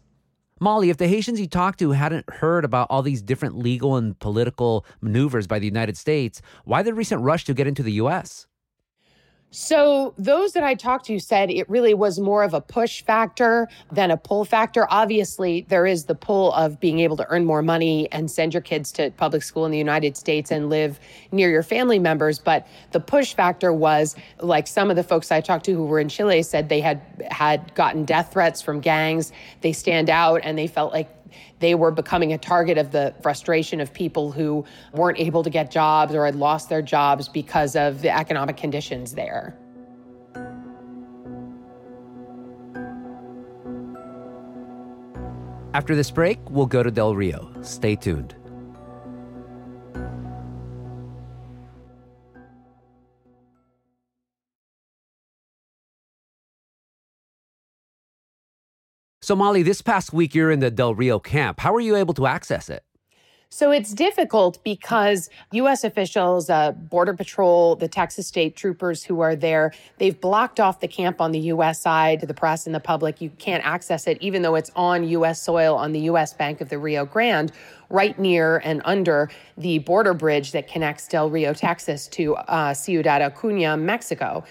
Molly, 0.62 0.90
if 0.90 0.98
the 0.98 1.08
Haitians 1.08 1.40
you 1.40 1.48
talked 1.48 1.80
to 1.80 1.92
hadn't 1.92 2.30
heard 2.30 2.66
about 2.66 2.88
all 2.90 3.02
these 3.02 3.22
different 3.22 3.58
legal 3.58 3.96
and 3.96 4.18
political 4.20 4.86
maneuvers 5.02 5.48
by 5.48 5.60
the 5.60 5.66
United 5.66 5.98
States, 5.98 6.42
why 6.66 6.82
the 6.84 6.94
recent 6.94 7.22
rush 7.22 7.46
to 7.46 7.54
get 7.54 7.68
into 7.68 7.84
the 7.84 7.94
U.S.? 7.94 8.46
So, 9.52 10.14
those 10.16 10.52
that 10.52 10.64
I 10.64 10.76
talked 10.76 11.06
to 11.08 11.20
said 11.20 11.50
it 11.50 11.68
really 11.68 11.96
was 11.96 12.20
more 12.20 12.44
of 12.44 12.54
a 12.54 12.62
push 12.62 13.02
factor 13.02 13.68
than 13.92 14.12
a 14.12 14.18
pull 14.18 14.46
factor. 14.46 14.86
Obviously, 14.92 15.66
there 15.70 15.88
is 15.88 16.06
the 16.06 16.14
pull 16.14 16.54
of 16.54 16.80
being 16.80 17.00
able 17.00 17.18
to 17.18 17.26
earn 17.30 17.46
more 17.46 17.64
money 17.64 18.12
and 18.12 18.30
send 18.30 18.54
your 18.54 18.62
kids 18.62 18.92
to 18.92 19.10
public 19.18 19.42
school 19.42 19.66
in 19.66 19.72
the 19.72 19.78
United 19.78 20.16
States 20.16 20.52
and 20.52 20.70
live 20.70 21.00
near 21.32 21.50
your 21.50 21.64
family 21.64 21.98
members. 21.98 22.38
But 22.38 22.68
the 22.92 23.00
push 23.00 23.34
factor 23.34 23.74
was 23.74 24.16
like 24.40 24.68
some 24.68 24.92
of 24.92 24.96
the 24.96 25.04
folks 25.04 25.32
I 25.32 25.42
talked 25.42 25.66
to 25.66 25.74
who 25.74 25.86
were 25.86 26.00
in 26.00 26.10
Chile 26.10 26.44
said 26.44 26.70
they 26.70 26.82
had 26.82 27.02
had 27.32 27.74
gotten 27.74 28.06
death 28.06 28.34
threats 28.34 28.62
from 28.62 28.82
gangs. 28.82 29.32
They 29.62 29.74
stand 29.74 30.12
out 30.12 30.42
and 30.44 30.60
they 30.60 30.68
felt 30.68 30.94
like 30.94 31.10
they 31.60 31.76
were 31.76 31.92
becoming 31.92 32.34
a 32.34 32.38
target 32.38 32.78
of 32.78 32.92
the 32.92 33.14
frustration 33.22 33.80
of 33.80 33.94
people 33.94 34.32
who 34.32 34.66
weren't 34.94 35.20
able 35.20 35.44
to 35.44 35.50
get 35.50 35.72
jobs 35.72 36.14
or 36.16 36.26
had 36.26 36.36
lost 36.36 36.70
their 36.70 36.82
jobs 36.82 37.28
because 37.28 37.76
of 37.76 38.02
the 38.02 38.16
economic 38.16 38.58
conditions 38.58 39.14
there. 39.14 39.58
After 45.74 45.96
this 45.96 46.10
break, 46.10 46.40
we'll 46.50 46.66
go 46.66 46.82
to 46.82 46.90
Del 46.90 47.16
Rio. 47.16 47.52
Stay 47.62 47.96
tuned. 47.96 48.36
So, 59.30 59.36
Molly, 59.36 59.62
this 59.62 59.84
past 59.84 60.12
week 60.12 60.34
you're 60.34 60.50
in 60.50 60.60
the 60.60 60.72
Del 60.72 60.96
Rio 60.96 61.20
camp. 61.20 61.60
How 61.60 61.72
were 61.72 61.80
you 61.80 61.96
able 61.96 62.16
to 62.16 62.26
access 62.26 62.68
it? 62.68 62.84
So 63.50 63.70
it's 63.70 63.94
difficult 63.94 64.58
because 64.64 65.30
U.S. 65.52 65.84
officials, 65.84 66.50
uh, 66.50 66.72
Border 66.72 67.14
Patrol, 67.14 67.76
the 67.76 67.88
Texas 67.88 68.26
state 68.26 68.56
troopers 68.56 69.04
who 69.04 69.20
are 69.20 69.36
there, 69.36 69.72
they've 70.00 70.20
blocked 70.20 70.60
off 70.60 70.80
the 70.80 70.88
camp 70.88 71.22
on 71.22 71.32
the 71.32 71.42
U.S. 71.42 71.80
side 71.80 72.22
to 72.22 72.26
the 72.26 72.34
press 72.34 72.66
and 72.66 72.74
the 72.74 72.80
public. 72.80 73.22
You 73.22 73.30
can't 73.38 73.64
access 73.64 74.08
it, 74.08 74.18
even 74.20 74.42
though 74.42 74.56
it's 74.56 74.72
on 74.76 75.08
U.S. 75.08 75.40
soil 75.40 75.76
on 75.76 75.92
the 75.92 76.00
U.S. 76.00 76.34
bank 76.34 76.60
of 76.60 76.70
the 76.70 76.80
Rio 76.80 77.06
Grande, 77.06 77.52
right 77.92 78.18
near 78.18 78.58
and 78.66 78.82
under 78.84 79.30
the 79.60 79.78
border 79.78 80.16
bridge 80.16 80.54
that 80.54 80.68
connects 80.68 81.08
Del 81.08 81.30
Rio, 81.30 81.54
Texas 81.54 82.08
to 82.08 82.36
uh, 82.36 82.74
Ciudad 82.74 83.22
Acuna, 83.22 83.78
Mexico 83.78 84.44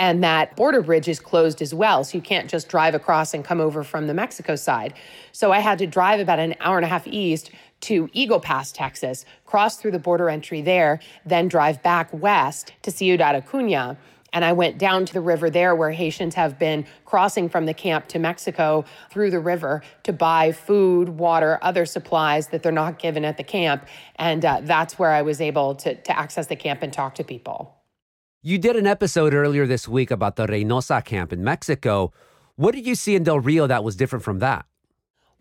and 0.00 0.24
that 0.24 0.56
border 0.56 0.80
bridge 0.80 1.08
is 1.08 1.20
closed 1.20 1.60
as 1.60 1.74
well. 1.74 2.02
So 2.04 2.16
you 2.16 2.22
can't 2.22 2.48
just 2.48 2.68
drive 2.68 2.94
across 2.94 3.34
and 3.34 3.44
come 3.44 3.60
over 3.60 3.84
from 3.84 4.06
the 4.06 4.14
Mexico 4.14 4.56
side. 4.56 4.94
So 5.30 5.52
I 5.52 5.58
had 5.58 5.78
to 5.78 5.86
drive 5.86 6.20
about 6.20 6.38
an 6.38 6.54
hour 6.58 6.78
and 6.78 6.86
a 6.86 6.88
half 6.88 7.06
east 7.06 7.50
to 7.82 8.08
Eagle 8.14 8.40
Pass, 8.40 8.72
Texas, 8.72 9.26
cross 9.44 9.76
through 9.76 9.90
the 9.90 9.98
border 9.98 10.30
entry 10.30 10.62
there, 10.62 11.00
then 11.26 11.48
drive 11.48 11.82
back 11.82 12.08
west 12.14 12.72
to 12.80 12.90
Ciudad 12.90 13.34
Acuna. 13.34 13.98
And 14.32 14.42
I 14.42 14.54
went 14.54 14.78
down 14.78 15.04
to 15.04 15.12
the 15.12 15.20
river 15.20 15.50
there 15.50 15.74
where 15.74 15.90
Haitians 15.90 16.34
have 16.34 16.58
been 16.58 16.86
crossing 17.04 17.50
from 17.50 17.66
the 17.66 17.74
camp 17.74 18.08
to 18.08 18.18
Mexico 18.18 18.86
through 19.10 19.30
the 19.30 19.40
river 19.40 19.82
to 20.04 20.14
buy 20.14 20.52
food, 20.52 21.10
water, 21.10 21.58
other 21.60 21.84
supplies 21.84 22.48
that 22.48 22.62
they're 22.62 22.72
not 22.72 22.98
given 22.98 23.24
at 23.26 23.36
the 23.36 23.44
camp. 23.44 23.86
And 24.16 24.46
uh, 24.46 24.60
that's 24.62 24.98
where 24.98 25.10
I 25.10 25.20
was 25.20 25.42
able 25.42 25.74
to, 25.74 25.94
to 25.94 26.18
access 26.18 26.46
the 26.46 26.56
camp 26.56 26.82
and 26.82 26.90
talk 26.90 27.16
to 27.16 27.24
people. 27.24 27.79
You 28.42 28.56
did 28.56 28.74
an 28.74 28.86
episode 28.86 29.34
earlier 29.34 29.66
this 29.66 29.86
week 29.86 30.10
about 30.10 30.36
the 30.36 30.46
Reynosa 30.46 31.04
camp 31.04 31.30
in 31.30 31.44
Mexico. 31.44 32.10
What 32.56 32.74
did 32.74 32.86
you 32.86 32.94
see 32.94 33.14
in 33.14 33.22
Del 33.22 33.38
Rio 33.38 33.66
that 33.66 33.84
was 33.84 33.96
different 33.96 34.24
from 34.24 34.38
that? 34.38 34.64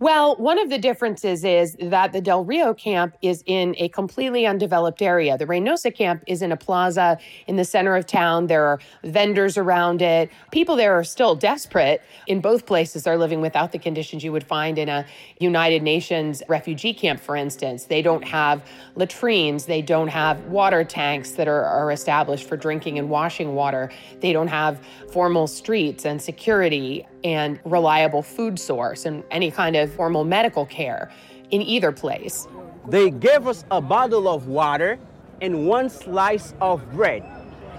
Well, 0.02 0.38
one 0.38 0.58
of 0.60 0.70
the 0.70 0.78
differences 0.78 1.44
is 1.44 1.76
that 1.82 2.14
the 2.14 2.22
Del 2.22 2.46
Rio 2.46 2.74
camp 2.74 3.18
is 3.22 3.44
in 3.46 3.76
a 3.78 3.90
completely 3.90 4.46
undeveloped 4.46 5.02
area. 5.02 5.38
The 5.38 5.46
Reynosa 5.46 5.94
camp 5.94 6.24
is 6.26 6.42
in 6.42 6.54
a 6.54 6.58
plaza 6.58 7.20
in 7.48 7.58
the 7.58 7.66
center 7.66 7.98
of 7.98 8.06
town. 8.06 8.48
There 8.48 8.64
are 8.66 8.80
vendors 9.04 9.58
around 9.58 10.02
it. 10.02 10.30
People 10.54 10.78
there 10.78 10.94
are 10.98 11.04
still 11.04 11.36
desperate. 11.36 12.02
In 12.28 12.40
both 12.40 12.66
places, 12.66 13.08
are 13.08 13.18
living 13.18 13.42
without 13.42 13.74
the 13.74 13.80
conditions 13.80 14.24
you 14.24 14.32
would 14.32 14.46
find 14.46 14.78
in 14.78 14.88
a 14.88 15.06
United 15.42 15.84
Nations 15.84 16.42
refugee 16.48 16.94
camp, 16.94 17.20
for 17.20 17.36
instance. 17.36 17.84
They 17.84 18.02
don't 18.02 18.24
have 18.24 18.64
latrines. 18.96 19.66
They 19.66 19.82
don't 19.82 20.08
have 20.08 20.40
water 20.46 20.86
tanks 20.86 21.32
that 21.32 21.50
are, 21.50 21.66
are 21.66 21.92
established 21.92 22.48
for 22.48 22.56
drinking 22.56 23.00
and 23.00 23.10
washing 23.10 23.54
water. 23.54 23.92
They 24.22 24.32
don't 24.32 24.48
have 24.48 24.80
formal 25.12 25.48
streets 25.48 26.06
and 26.06 26.22
security 26.22 27.06
and 27.24 27.60
reliable 27.66 28.22
food 28.22 28.60
source 28.60 29.06
and 29.06 29.24
any 29.32 29.52
kind 29.52 29.76
of 29.76 29.92
formal 29.94 30.24
medical 30.24 30.66
care 30.66 31.12
in 31.52 31.62
either 31.62 31.92
place. 31.92 32.48
They 32.88 33.10
gave 33.10 33.48
us 33.48 33.66
a 33.72 33.82
bottle 33.82 34.28
of 34.28 34.48
water 34.48 35.00
and 35.42 35.68
one 35.68 35.90
slice 35.90 36.54
of 36.62 36.90
bread. 36.92 37.24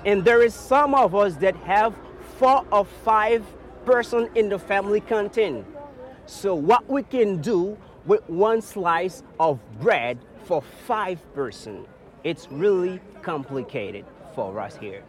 And 0.04 0.25
there 0.25 0.42
is 0.42 0.54
some 0.54 0.94
of 0.94 1.14
us 1.14 1.37
that 1.37 1.56
have 1.56 1.94
four 2.38 2.64
or 2.73 2.85
five 2.85 3.44
person 3.85 4.30
in 4.35 4.49
the 4.49 4.59
family 4.59 5.00
content. 5.00 5.66
So 6.26 6.54
what 6.54 6.88
we 6.88 7.02
can 7.02 7.40
do 7.40 7.76
with 8.06 8.26
one 8.28 8.62
slice 8.62 9.23
of 9.38 9.59
bread 9.80 10.18
for 10.44 10.62
five 10.62 11.18
person, 11.35 11.87
it's 12.25 12.49
really 12.50 13.00
complicated 13.23 14.04
for 14.35 14.59
us 14.61 14.76
here. 14.76 15.02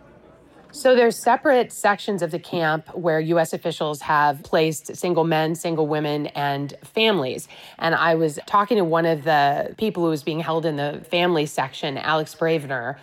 So 0.73 0.95
there's 0.95 1.21
separate 1.21 1.73
sections 1.73 2.21
of 2.21 2.31
the 2.31 2.39
camp 2.39 2.95
where 2.95 3.19
US 3.19 3.51
officials 3.51 3.99
have 4.01 4.41
placed 4.43 4.95
single 4.95 5.25
men, 5.25 5.53
single 5.53 5.85
women 5.85 6.27
and 6.27 6.73
families. 6.81 7.49
And 7.77 7.93
I 7.93 8.15
was 8.15 8.39
talking 8.45 8.77
to 8.77 8.85
one 8.85 9.05
of 9.05 9.25
the 9.25 9.75
people 9.77 10.01
who 10.03 10.09
was 10.09 10.23
being 10.23 10.39
held 10.39 10.65
in 10.65 10.77
the 10.77 11.01
family 11.09 11.45
section, 11.45 11.97
Alex 11.97 12.33
Bravener, 12.35 12.95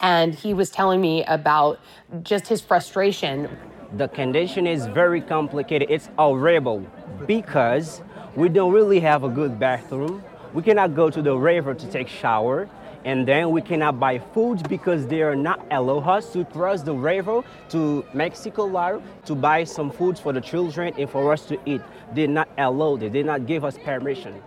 and 0.00 0.34
he 0.34 0.52
was 0.52 0.68
telling 0.70 1.00
me 1.00 1.24
about 1.26 1.78
just 2.24 2.48
his 2.48 2.60
frustration. 2.60 3.48
The 3.92 4.08
condition 4.08 4.66
is 4.66 4.86
very 4.86 5.20
complicated. 5.20 5.90
It's 5.92 6.10
horrible 6.18 6.84
because 7.26 8.02
we 8.34 8.48
don't 8.48 8.72
really 8.72 8.98
have 8.98 9.22
a 9.22 9.28
good 9.28 9.60
bathroom. 9.60 10.24
We 10.52 10.62
cannot 10.62 10.96
go 10.96 11.08
to 11.08 11.22
the 11.22 11.36
river 11.36 11.72
to 11.72 11.86
take 11.86 12.08
shower 12.08 12.68
and 13.04 13.26
then 13.26 13.50
we 13.50 13.60
cannot 13.60 13.98
buy 13.98 14.18
food 14.18 14.68
because 14.68 15.06
they 15.06 15.22
are 15.22 15.34
not 15.34 15.64
allow 15.70 15.98
us 15.98 16.32
to 16.32 16.44
cross 16.44 16.82
the 16.82 16.94
river 16.94 17.42
to 17.70 18.04
Mexico 18.14 19.02
to 19.24 19.34
buy 19.34 19.64
some 19.64 19.90
food 19.90 20.18
for 20.18 20.32
the 20.32 20.40
children 20.40 20.94
and 20.98 21.10
for 21.10 21.32
us 21.32 21.44
to 21.46 21.58
eat. 21.66 21.82
They 22.14 22.26
not 22.26 22.48
allow, 22.58 22.96
they 22.96 23.08
did 23.08 23.26
not 23.26 23.46
give 23.46 23.64
us 23.64 23.76
permission. 23.78 24.42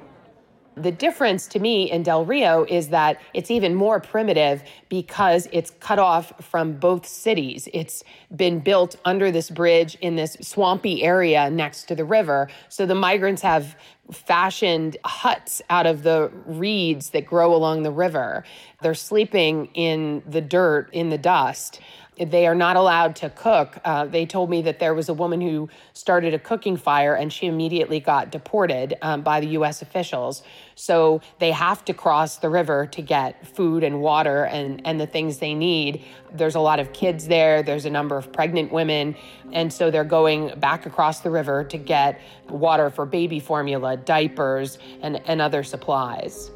The 0.77 0.91
difference 0.91 1.47
to 1.47 1.59
me 1.59 1.89
in 1.89 2.03
Del 2.03 2.25
Rio 2.25 2.65
is 2.65 2.89
that 2.89 3.21
it's 3.33 3.49
even 3.49 3.75
more 3.75 4.01
primitive 4.01 4.61
because 4.89 5.47
it's 5.53 5.71
cut 5.79 5.99
off 5.99 6.33
from 6.43 6.73
both 6.73 7.05
cities. 7.05 7.69
It's 7.73 8.03
been 8.35 8.59
built 8.59 8.97
under 9.05 9.31
this 9.31 9.49
bridge 9.49 9.95
in 10.01 10.17
this 10.17 10.35
swampy 10.41 11.03
area 11.03 11.49
next 11.49 11.85
to 11.85 11.95
the 11.95 12.03
river. 12.03 12.49
So 12.67 12.85
the 12.85 12.95
migrants 12.95 13.41
have 13.41 13.77
fashioned 14.11 14.97
huts 15.05 15.61
out 15.69 15.85
of 15.85 16.03
the 16.03 16.29
reeds 16.45 17.11
that 17.11 17.25
grow 17.25 17.55
along 17.55 17.83
the 17.83 17.91
river. 17.91 18.43
They're 18.81 18.93
sleeping 18.93 19.67
in 19.73 20.23
the 20.27 20.41
dirt, 20.41 20.89
in 20.91 21.09
the 21.09 21.17
dust. 21.17 21.79
They 22.17 22.47
are 22.47 22.55
not 22.55 22.77
allowed 22.77 23.17
to 23.17 23.29
cook. 23.29 23.77
Uh, 23.83 24.05
they 24.05 24.25
told 24.25 24.49
me 24.49 24.61
that 24.61 24.79
there 24.79 24.93
was 24.93 25.09
a 25.09 25.13
woman 25.13 25.41
who 25.41 25.69
started 25.93 26.33
a 26.33 26.39
cooking 26.39 26.77
fire 26.77 27.13
and 27.13 27.31
she 27.31 27.45
immediately 27.47 27.99
got 27.99 28.31
deported 28.31 28.95
um, 29.01 29.21
by 29.21 29.41
the 29.41 29.47
US 29.47 29.81
officials. 29.81 30.41
So 30.75 31.21
they 31.39 31.51
have 31.51 31.83
to 31.85 31.93
cross 31.93 32.37
the 32.37 32.49
river 32.49 32.85
to 32.87 33.01
get 33.01 33.45
food 33.45 33.83
and 33.83 34.01
water 34.01 34.45
and, 34.45 34.81
and 34.85 34.99
the 34.99 35.07
things 35.07 35.39
they 35.39 35.53
need. 35.53 36.03
There's 36.31 36.55
a 36.55 36.59
lot 36.61 36.79
of 36.79 36.93
kids 36.93 37.27
there, 37.27 37.61
there's 37.63 37.85
a 37.85 37.89
number 37.89 38.17
of 38.17 38.31
pregnant 38.31 38.71
women. 38.71 39.15
And 39.51 39.71
so 39.71 39.91
they're 39.91 40.03
going 40.05 40.57
back 40.59 40.85
across 40.85 41.19
the 41.19 41.31
river 41.31 41.65
to 41.65 41.77
get 41.77 42.21
water 42.49 42.89
for 42.89 43.05
baby 43.05 43.41
formula, 43.41 43.97
diapers, 43.97 44.77
and, 45.01 45.21
and 45.27 45.41
other 45.41 45.63
supplies. 45.63 46.51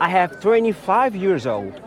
I 0.00 0.08
have 0.08 0.40
25 0.40 1.14
years 1.16 1.46
old. 1.46 1.80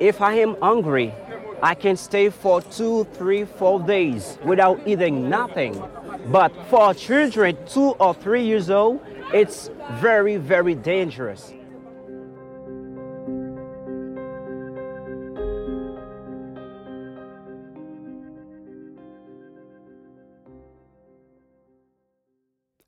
If 0.00 0.22
I 0.22 0.34
am 0.34 0.56
hungry, 0.60 1.12
I 1.62 1.74
can 1.74 1.96
stay 1.96 2.30
for 2.30 2.62
two, 2.62 3.04
three, 3.14 3.44
four 3.44 3.80
days 3.80 4.38
without 4.44 4.80
eating 4.86 5.28
nothing. 5.28 5.82
But 6.26 6.52
for 6.70 6.94
children 6.94 7.56
two 7.66 7.90
or 7.98 8.14
three 8.14 8.44
years 8.44 8.70
old, 8.70 9.00
it's 9.32 9.70
very, 9.94 10.36
very 10.36 10.74
dangerous. 10.74 11.52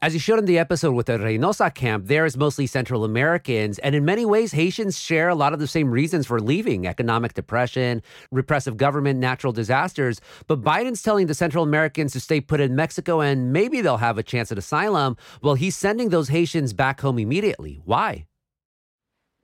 As 0.03 0.15
you 0.15 0.19
showed 0.19 0.39
in 0.39 0.47
the 0.47 0.59
episode 0.59 0.93
with 0.93 1.09
the 1.09 1.19
Reynosa 1.19 1.75
camp, 1.75 2.07
there 2.07 2.25
is 2.25 2.35
mostly 2.35 2.67
Central 2.67 3.05
Americans. 3.05 3.79
And 3.81 3.95
in 3.95 4.03
many 4.07 4.25
ways, 4.25 4.53
Haitians 4.53 4.99
share 4.99 5.29
a 5.29 5.35
lot 5.35 5.53
of 5.53 5.59
the 5.59 5.67
same 5.67 5.91
reasons 5.91 6.27
for 6.27 6.41
leaving 6.41 6.87
economic 6.87 7.35
depression, 7.35 8.01
repressive 8.33 8.79
government, 8.79 9.21
natural 9.21 9.53
disasters. 9.53 10.23
But 10.47 10.63
Biden's 10.63 11.03
telling 11.03 11.27
the 11.27 11.35
Central 11.35 11.63
Americans 11.63 12.15
to 12.15 12.21
stay 12.21 12.41
put 12.41 12.61
in 12.61 12.75
Mexico 12.75 13.21
and 13.21 13.53
maybe 13.53 13.83
they'll 13.83 13.99
have 13.99 14.17
a 14.17 14.23
chance 14.23 14.51
at 14.51 14.57
asylum. 14.57 15.19
Well, 15.43 15.53
he's 15.55 15.77
sending 15.77 16.09
those 16.09 16.29
Haitians 16.29 16.73
back 16.73 17.03
home 17.03 17.19
immediately. 17.19 17.83
Why? 17.85 18.25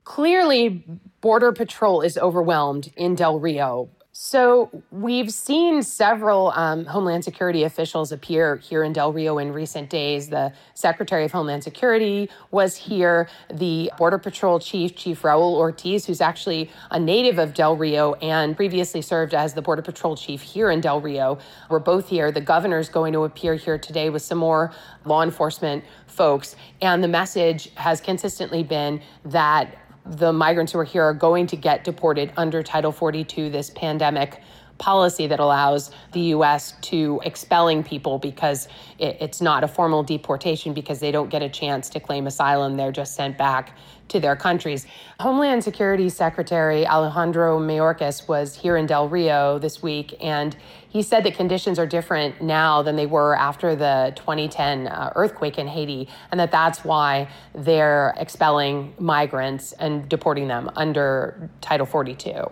Clearly, 0.05 0.83
Border 1.21 1.51
Patrol 1.51 2.01
is 2.01 2.17
overwhelmed 2.17 2.91
in 2.97 3.13
Del 3.13 3.39
Rio 3.39 3.91
so 4.19 4.83
we've 4.89 5.31
seen 5.31 5.83
several 5.83 6.51
um, 6.55 6.85
Homeland 6.85 7.23
Security 7.23 7.65
officials 7.65 8.11
appear 8.11 8.55
here 8.55 8.83
in 8.83 8.91
Del 8.91 9.13
Rio 9.13 9.37
in 9.37 9.53
recent 9.53 9.91
days. 9.91 10.27
The 10.29 10.53
Secretary 10.73 11.23
of 11.23 11.31
Homeland 11.31 11.63
Security 11.63 12.27
was 12.49 12.75
here. 12.75 13.29
The 13.53 13.91
Border 13.95 14.17
Patrol 14.17 14.59
Chief, 14.59 14.95
Chief 14.95 15.21
Raul 15.21 15.53
Ortiz, 15.53 16.07
who's 16.07 16.19
actually 16.19 16.71
a 16.89 16.99
native 16.99 17.37
of 17.37 17.53
Del 17.53 17.77
Rio 17.77 18.15
and 18.15 18.55
previously 18.55 19.03
served 19.03 19.35
as 19.35 19.53
the 19.53 19.61
Border 19.61 19.83
Patrol 19.83 20.15
Chief 20.15 20.41
here 20.41 20.71
in 20.71 20.81
Del 20.81 20.99
Rio, 20.99 21.37
were 21.69 21.79
both 21.79 22.09
here. 22.09 22.31
The 22.31 22.41
governor's 22.41 22.89
going 22.89 23.13
to 23.13 23.23
appear 23.23 23.53
here 23.53 23.77
today 23.77 24.09
with 24.09 24.23
some 24.23 24.39
more 24.39 24.73
law 25.05 25.21
enforcement 25.21 25.83
folks. 26.07 26.55
And 26.81 27.03
the 27.03 27.07
message 27.07 27.71
has 27.75 28.01
consistently 28.01 28.63
been 28.63 28.99
that 29.25 29.77
the 30.09 30.33
migrants 30.33 30.71
who 30.71 30.79
are 30.79 30.83
here 30.83 31.03
are 31.03 31.13
going 31.13 31.47
to 31.47 31.55
get 31.55 31.83
deported 31.83 32.31
under 32.37 32.63
Title 32.63 32.91
42, 32.91 33.49
this 33.49 33.69
pandemic 33.69 34.41
policy 34.77 35.27
that 35.27 35.39
allows 35.39 35.91
the 36.11 36.19
U.S. 36.19 36.73
to 36.81 37.19
expelling 37.25 37.83
people 37.83 38.19
because 38.19 38.67
it, 38.99 39.17
it's 39.19 39.41
not 39.41 39.63
a 39.63 39.67
formal 39.67 40.03
deportation 40.03 40.73
because 40.73 40.99
they 40.99 41.11
don't 41.11 41.29
get 41.29 41.41
a 41.41 41.49
chance 41.49 41.89
to 41.89 41.99
claim 41.99 42.27
asylum. 42.27 42.77
They're 42.77 42.91
just 42.91 43.15
sent 43.15 43.37
back 43.37 43.75
to 44.09 44.19
their 44.19 44.35
countries. 44.35 44.85
Homeland 45.19 45.63
Security 45.63 46.09
Secretary 46.09 46.85
Alejandro 46.85 47.59
Mayorkas 47.59 48.27
was 48.27 48.55
here 48.55 48.77
in 48.77 48.85
Del 48.85 49.09
Rio 49.09 49.59
this 49.59 49.81
week, 49.81 50.15
and 50.21 50.55
he 50.89 51.01
said 51.01 51.23
that 51.23 51.35
conditions 51.35 51.77
are 51.77 51.85
different 51.85 52.41
now 52.41 52.81
than 52.81 52.95
they 52.95 53.05
were 53.05 53.35
after 53.35 53.75
the 53.75 54.13
2010 54.15 54.87
uh, 54.87 55.11
earthquake 55.15 55.57
in 55.57 55.67
Haiti, 55.67 56.07
and 56.31 56.39
that 56.39 56.51
that's 56.51 56.83
why 56.83 57.29
they're 57.53 58.13
expelling 58.17 58.93
migrants 58.99 59.73
and 59.73 60.07
deporting 60.09 60.47
them 60.47 60.69
under 60.75 61.49
Title 61.61 61.85
42. 61.85 62.49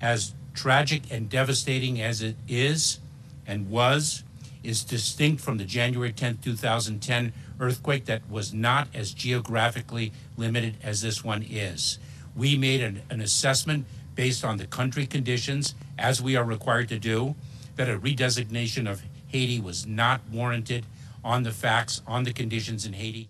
As 0.00 0.34
tragic 0.54 1.02
and 1.10 1.28
devastating 1.28 2.00
as 2.00 2.22
it 2.22 2.36
is 2.46 3.00
and 3.46 3.70
was, 3.70 4.24
is 4.62 4.84
distinct 4.84 5.40
from 5.40 5.56
the 5.56 5.64
January 5.64 6.12
10, 6.12 6.38
2010 6.38 7.32
earthquake 7.60 8.04
that 8.06 8.28
was 8.30 8.52
not 8.52 8.88
as 8.94 9.12
geographically 9.12 10.12
limited 10.36 10.76
as 10.82 11.02
this 11.02 11.24
one 11.24 11.42
is. 11.42 11.98
We 12.36 12.56
made 12.56 12.80
an, 12.80 13.02
an 13.10 13.20
assessment 13.20 13.86
based 14.14 14.44
on 14.44 14.56
the 14.56 14.66
country 14.66 15.06
conditions, 15.06 15.74
as 15.98 16.20
we 16.20 16.36
are 16.36 16.44
required 16.44 16.88
to 16.88 16.98
do, 16.98 17.34
that 17.76 17.88
a 17.88 17.98
redesignation 17.98 18.90
of 18.90 19.02
Haiti 19.28 19.60
was 19.60 19.86
not 19.86 20.20
warranted 20.32 20.86
on 21.22 21.42
the 21.42 21.52
facts, 21.52 22.02
on 22.06 22.24
the 22.24 22.32
conditions 22.32 22.84
in 22.86 22.94
Haiti. 22.94 23.28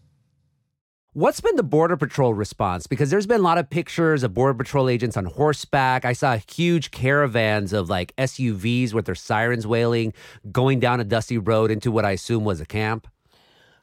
What's 1.14 1.40
been 1.40 1.56
the 1.56 1.62
Border 1.62 1.96
Patrol 1.96 2.32
response? 2.32 2.86
Because 2.86 3.10
there's 3.10 3.26
been 3.26 3.40
a 3.40 3.42
lot 3.42 3.58
of 3.58 3.68
pictures 3.68 4.22
of 4.22 4.34
Border 4.34 4.54
Patrol 4.54 4.88
agents 4.88 5.16
on 5.16 5.24
horseback. 5.24 6.04
I 6.04 6.12
saw 6.12 6.36
huge 6.48 6.90
caravans 6.90 7.72
of 7.72 7.90
like 7.90 8.14
SUVs 8.16 8.92
with 8.92 9.06
their 9.06 9.14
sirens 9.14 9.66
wailing 9.66 10.12
going 10.52 10.78
down 10.80 11.00
a 11.00 11.04
dusty 11.04 11.36
road 11.36 11.70
into 11.70 11.90
what 11.90 12.04
I 12.04 12.12
assume 12.12 12.44
was 12.44 12.60
a 12.60 12.66
camp. 12.66 13.08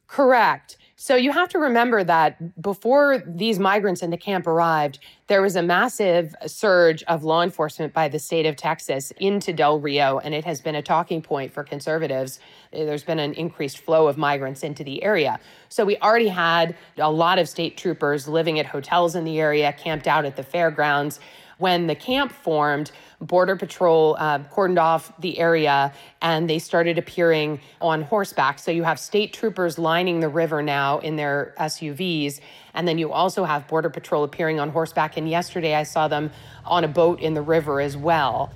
Correct. 0.07 0.77
So 0.97 1.15
you 1.15 1.33
have 1.33 1.49
to 1.49 1.59
remember 1.59 2.05
that 2.05 2.61
before 2.61 3.21
these 3.27 3.59
migrants 3.59 4.01
in 4.01 4.11
the 4.11 4.17
camp 4.17 4.47
arrived, 4.47 4.99
there 5.27 5.41
was 5.41 5.57
a 5.57 5.61
massive 5.61 6.33
surge 6.47 7.03
of 7.03 7.23
law 7.23 7.43
enforcement 7.43 7.93
by 7.93 8.07
the 8.07 8.17
state 8.17 8.45
of 8.45 8.55
Texas 8.55 9.11
into 9.17 9.51
Del 9.51 9.79
Rio, 9.79 10.19
and 10.19 10.33
it 10.33 10.45
has 10.45 10.61
been 10.61 10.75
a 10.75 10.81
talking 10.81 11.21
point 11.21 11.51
for 11.51 11.63
conservatives. 11.63 12.39
Uh, 12.73 12.85
there's 12.85 13.03
been 13.03 13.19
an 13.19 13.33
increased 13.33 13.79
flow 13.79 14.07
of 14.07 14.17
migrants 14.17 14.63
into 14.63 14.85
the 14.85 15.03
area. 15.03 15.37
So 15.67 15.83
we 15.83 15.97
already 15.97 16.29
had 16.29 16.77
a 16.97 17.11
lot 17.11 17.39
of 17.39 17.49
state 17.49 17.75
troopers 17.75 18.27
living 18.27 18.57
at 18.57 18.65
hotels 18.65 19.15
in 19.15 19.25
the 19.25 19.39
area, 19.39 19.73
camped 19.73 20.07
out 20.07 20.23
at 20.23 20.37
the 20.37 20.43
fairgrounds. 20.43 21.19
When 21.57 21.87
the 21.87 21.95
camp 21.95 22.31
formed, 22.31 22.91
Border 23.21 23.55
Patrol 23.55 24.15
uh, 24.19 24.39
cordoned 24.39 24.79
off 24.79 25.13
the 25.19 25.39
area 25.39 25.93
and 26.21 26.49
they 26.49 26.59
started 26.59 26.97
appearing 26.97 27.59
on 27.79 28.01
horseback. 28.01 28.59
So 28.59 28.71
you 28.71 28.83
have 28.83 28.99
state 28.99 29.33
troopers 29.33 29.77
lining 29.77 30.19
the 30.19 30.29
river 30.29 30.61
now 30.61 30.99
in 30.99 31.15
their 31.15 31.53
SUVs. 31.59 32.39
And 32.73 32.87
then 32.87 32.97
you 32.97 33.11
also 33.11 33.45
have 33.45 33.67
Border 33.67 33.89
Patrol 33.89 34.23
appearing 34.23 34.59
on 34.59 34.69
horseback. 34.69 35.17
And 35.17 35.29
yesterday 35.29 35.75
I 35.75 35.83
saw 35.83 36.07
them 36.07 36.31
on 36.65 36.83
a 36.83 36.89
boat 36.89 37.21
in 37.21 37.33
the 37.33 37.41
river 37.41 37.79
as 37.79 37.95
well. 37.95 38.51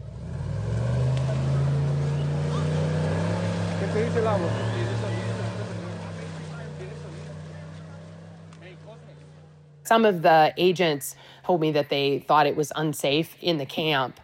Some 9.83 10.05
of 10.05 10.21
the 10.21 10.53
agents 10.57 11.15
told 11.43 11.61
me 11.61 11.71
that 11.71 11.89
they 11.89 12.19
thought 12.19 12.45
it 12.45 12.55
was 12.55 12.71
unsafe 12.75 13.35
in 13.41 13.57
the 13.57 13.65
camp 13.65 14.19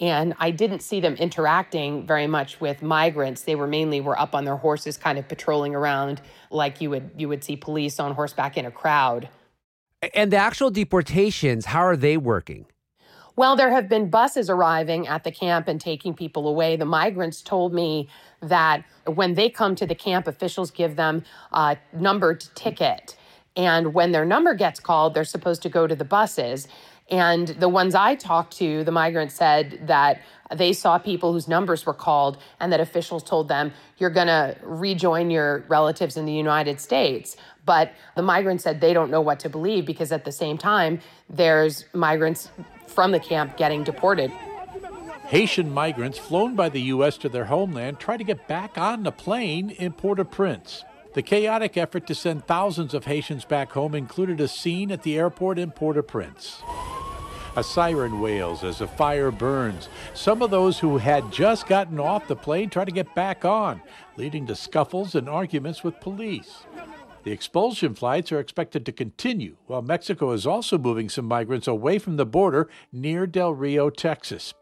and 0.00 0.34
I 0.38 0.50
didn't 0.50 0.80
see 0.80 1.00
them 1.00 1.14
interacting 1.14 2.06
very 2.06 2.26
much 2.26 2.60
with 2.60 2.82
migrants. 2.82 3.42
They 3.42 3.54
were 3.54 3.66
mainly 3.66 4.00
were 4.00 4.18
up 4.18 4.34
on 4.34 4.44
their 4.44 4.56
horses, 4.56 4.96
kind 4.96 5.18
of 5.18 5.28
patrolling 5.28 5.74
around 5.74 6.20
like 6.50 6.80
you 6.80 6.90
would 6.90 7.10
you 7.16 7.28
would 7.28 7.42
see 7.42 7.56
police 7.56 7.98
on 7.98 8.14
horseback 8.14 8.56
in 8.56 8.66
a 8.66 8.70
crowd. 8.70 9.28
And 10.14 10.30
the 10.30 10.36
actual 10.36 10.70
deportations, 10.70 11.66
how 11.66 11.80
are 11.80 11.96
they 11.96 12.16
working? 12.16 12.66
Well, 13.34 13.54
there 13.54 13.70
have 13.70 13.88
been 13.88 14.08
buses 14.08 14.48
arriving 14.48 15.06
at 15.06 15.24
the 15.24 15.30
camp 15.30 15.68
and 15.68 15.78
taking 15.78 16.14
people 16.14 16.48
away. 16.48 16.76
The 16.76 16.86
migrants 16.86 17.42
told 17.42 17.74
me 17.74 18.08
that 18.40 18.84
when 19.04 19.34
they 19.34 19.50
come 19.50 19.74
to 19.76 19.86
the 19.86 19.94
camp, 19.94 20.26
officials 20.26 20.70
give 20.70 20.96
them 20.96 21.22
a 21.52 21.76
numbered 21.92 22.44
ticket. 22.54 23.16
And 23.54 23.92
when 23.92 24.12
their 24.12 24.24
number 24.24 24.54
gets 24.54 24.80
called, 24.80 25.12
they're 25.14 25.24
supposed 25.24 25.62
to 25.62 25.68
go 25.68 25.86
to 25.86 25.94
the 25.94 26.04
buses. 26.04 26.66
And 27.08 27.48
the 27.48 27.68
ones 27.68 27.94
I 27.94 28.16
talked 28.16 28.56
to, 28.58 28.82
the 28.82 28.90
migrants 28.90 29.34
said 29.34 29.86
that 29.86 30.20
they 30.54 30.72
saw 30.72 30.98
people 30.98 31.32
whose 31.32 31.46
numbers 31.46 31.86
were 31.86 31.94
called 31.94 32.38
and 32.58 32.72
that 32.72 32.80
officials 32.80 33.22
told 33.22 33.48
them, 33.48 33.72
you're 33.98 34.10
going 34.10 34.26
to 34.26 34.56
rejoin 34.62 35.30
your 35.30 35.64
relatives 35.68 36.16
in 36.16 36.26
the 36.26 36.32
United 36.32 36.80
States. 36.80 37.36
But 37.64 37.92
the 38.16 38.22
migrants 38.22 38.64
said 38.64 38.80
they 38.80 38.92
don't 38.92 39.10
know 39.10 39.20
what 39.20 39.40
to 39.40 39.48
believe 39.48 39.86
because 39.86 40.12
at 40.12 40.24
the 40.24 40.32
same 40.32 40.58
time, 40.58 41.00
there's 41.30 41.84
migrants 41.92 42.50
from 42.86 43.12
the 43.12 43.20
camp 43.20 43.56
getting 43.56 43.84
deported. 43.84 44.32
Haitian 45.26 45.72
migrants 45.72 46.18
flown 46.18 46.54
by 46.54 46.68
the 46.68 46.82
U.S. 46.82 47.16
to 47.18 47.28
their 47.28 47.46
homeland 47.46 47.98
try 47.98 48.16
to 48.16 48.22
get 48.22 48.46
back 48.46 48.78
on 48.78 49.02
the 49.02 49.10
plane 49.10 49.70
in 49.70 49.92
Port 49.92 50.20
au 50.20 50.24
Prince. 50.24 50.84
The 51.14 51.22
chaotic 51.22 51.76
effort 51.76 52.06
to 52.08 52.14
send 52.14 52.46
thousands 52.46 52.94
of 52.94 53.06
Haitians 53.06 53.44
back 53.44 53.72
home 53.72 53.94
included 53.94 54.40
a 54.40 54.46
scene 54.46 54.92
at 54.92 55.02
the 55.02 55.18
airport 55.18 55.58
in 55.58 55.72
Port 55.72 55.96
au 55.96 56.02
Prince. 56.02 56.62
A 57.56 57.64
siren 57.64 58.20
wails 58.20 58.62
as 58.62 58.82
a 58.82 58.86
fire 58.86 59.30
burns. 59.30 59.88
Some 60.12 60.42
of 60.42 60.50
those 60.50 60.78
who 60.78 60.98
had 60.98 61.32
just 61.32 61.66
gotten 61.66 61.98
off 61.98 62.28
the 62.28 62.36
plane 62.36 62.68
try 62.68 62.84
to 62.84 62.92
get 62.92 63.14
back 63.14 63.46
on, 63.46 63.80
leading 64.18 64.46
to 64.46 64.54
scuffles 64.54 65.14
and 65.14 65.26
arguments 65.26 65.82
with 65.82 65.98
police. 66.00 66.64
The 67.24 67.32
expulsion 67.32 67.94
flights 67.94 68.30
are 68.30 68.40
expected 68.40 68.84
to 68.84 68.92
continue, 68.92 69.56
while 69.66 69.80
Mexico 69.80 70.32
is 70.32 70.46
also 70.46 70.76
moving 70.76 71.08
some 71.08 71.24
migrants 71.24 71.66
away 71.66 71.98
from 71.98 72.18
the 72.18 72.26
border 72.26 72.68
near 72.92 73.26
Del 73.26 73.54
Rio, 73.54 73.88
Texas. 73.88 74.52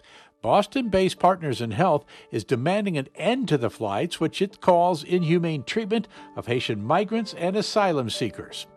Boston 0.40 0.88
based 0.88 1.18
Partners 1.18 1.60
in 1.60 1.72
Health 1.72 2.04
is 2.30 2.44
demanding 2.44 2.96
an 2.96 3.08
end 3.16 3.48
to 3.48 3.58
the 3.58 3.70
flights, 3.70 4.20
which 4.20 4.40
it 4.40 4.60
calls 4.60 5.02
inhumane 5.02 5.64
treatment 5.64 6.06
of 6.36 6.46
Haitian 6.46 6.84
migrants 6.84 7.34
and 7.34 7.56
asylum 7.56 8.08
seekers. 8.08 8.68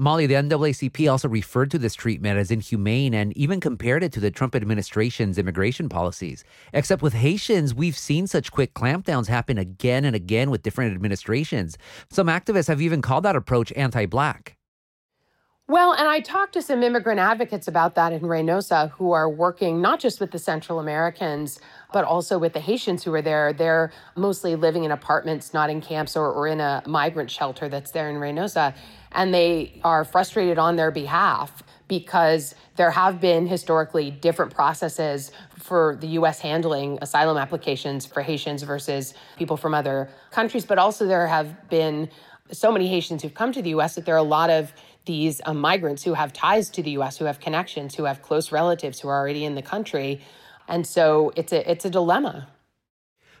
Molly, 0.00 0.26
the 0.26 0.34
NAACP 0.34 1.10
also 1.10 1.28
referred 1.28 1.72
to 1.72 1.78
this 1.78 1.96
treatment 1.96 2.38
as 2.38 2.52
inhumane 2.52 3.14
and 3.14 3.36
even 3.36 3.58
compared 3.58 4.04
it 4.04 4.12
to 4.12 4.20
the 4.20 4.30
Trump 4.30 4.54
administration's 4.54 5.38
immigration 5.38 5.88
policies. 5.88 6.44
Except 6.72 7.02
with 7.02 7.14
Haitians, 7.14 7.74
we've 7.74 7.98
seen 7.98 8.28
such 8.28 8.52
quick 8.52 8.74
clampdowns 8.74 9.26
happen 9.26 9.58
again 9.58 10.04
and 10.04 10.14
again 10.14 10.50
with 10.50 10.62
different 10.62 10.94
administrations. 10.94 11.76
Some 12.10 12.28
activists 12.28 12.68
have 12.68 12.80
even 12.80 13.02
called 13.02 13.24
that 13.24 13.34
approach 13.34 13.72
anti 13.72 14.06
black. 14.06 14.57
Well, 15.70 15.92
and 15.92 16.08
I 16.08 16.20
talked 16.20 16.54
to 16.54 16.62
some 16.62 16.82
immigrant 16.82 17.20
advocates 17.20 17.68
about 17.68 17.94
that 17.96 18.14
in 18.14 18.22
Reynosa 18.22 18.90
who 18.92 19.12
are 19.12 19.28
working 19.28 19.82
not 19.82 20.00
just 20.00 20.18
with 20.18 20.30
the 20.30 20.38
Central 20.38 20.80
Americans, 20.80 21.60
but 21.92 22.06
also 22.06 22.38
with 22.38 22.54
the 22.54 22.60
Haitians 22.60 23.04
who 23.04 23.12
are 23.12 23.20
there. 23.20 23.52
They're 23.52 23.92
mostly 24.16 24.56
living 24.56 24.84
in 24.84 24.92
apartments, 24.92 25.52
not 25.52 25.68
in 25.68 25.82
camps 25.82 26.16
or, 26.16 26.32
or 26.32 26.48
in 26.48 26.62
a 26.62 26.82
migrant 26.86 27.30
shelter 27.30 27.68
that's 27.68 27.90
there 27.90 28.08
in 28.08 28.16
Reynosa. 28.16 28.74
And 29.12 29.34
they 29.34 29.78
are 29.84 30.06
frustrated 30.06 30.56
on 30.56 30.76
their 30.76 30.90
behalf 30.90 31.62
because 31.86 32.54
there 32.76 32.90
have 32.90 33.20
been 33.20 33.46
historically 33.46 34.10
different 34.10 34.54
processes 34.54 35.32
for 35.58 35.98
the 36.00 36.06
US 36.20 36.40
handling 36.40 36.98
asylum 37.02 37.36
applications 37.36 38.06
for 38.06 38.22
Haitians 38.22 38.62
versus 38.62 39.12
people 39.36 39.58
from 39.58 39.74
other 39.74 40.08
countries. 40.30 40.64
But 40.64 40.78
also, 40.78 41.06
there 41.06 41.26
have 41.26 41.68
been 41.68 42.08
so 42.52 42.72
many 42.72 42.88
Haitians 42.88 43.22
who've 43.22 43.34
come 43.34 43.52
to 43.52 43.60
the 43.60 43.70
US 43.70 43.94
that 43.96 44.06
there 44.06 44.14
are 44.14 44.18
a 44.18 44.22
lot 44.22 44.48
of 44.48 44.72
these 45.08 45.40
um, 45.46 45.58
migrants 45.58 46.04
who 46.04 46.14
have 46.14 46.32
ties 46.32 46.68
to 46.70 46.82
the 46.82 46.90
U.S., 46.92 47.16
who 47.16 47.24
have 47.24 47.40
connections, 47.40 47.96
who 47.96 48.04
have 48.04 48.22
close 48.22 48.52
relatives 48.52 49.00
who 49.00 49.08
are 49.08 49.18
already 49.18 49.44
in 49.44 49.54
the 49.56 49.62
country, 49.62 50.20
and 50.68 50.86
so 50.86 51.32
it's 51.34 51.52
a 51.52 51.68
it's 51.68 51.84
a 51.84 51.90
dilemma. 51.90 52.46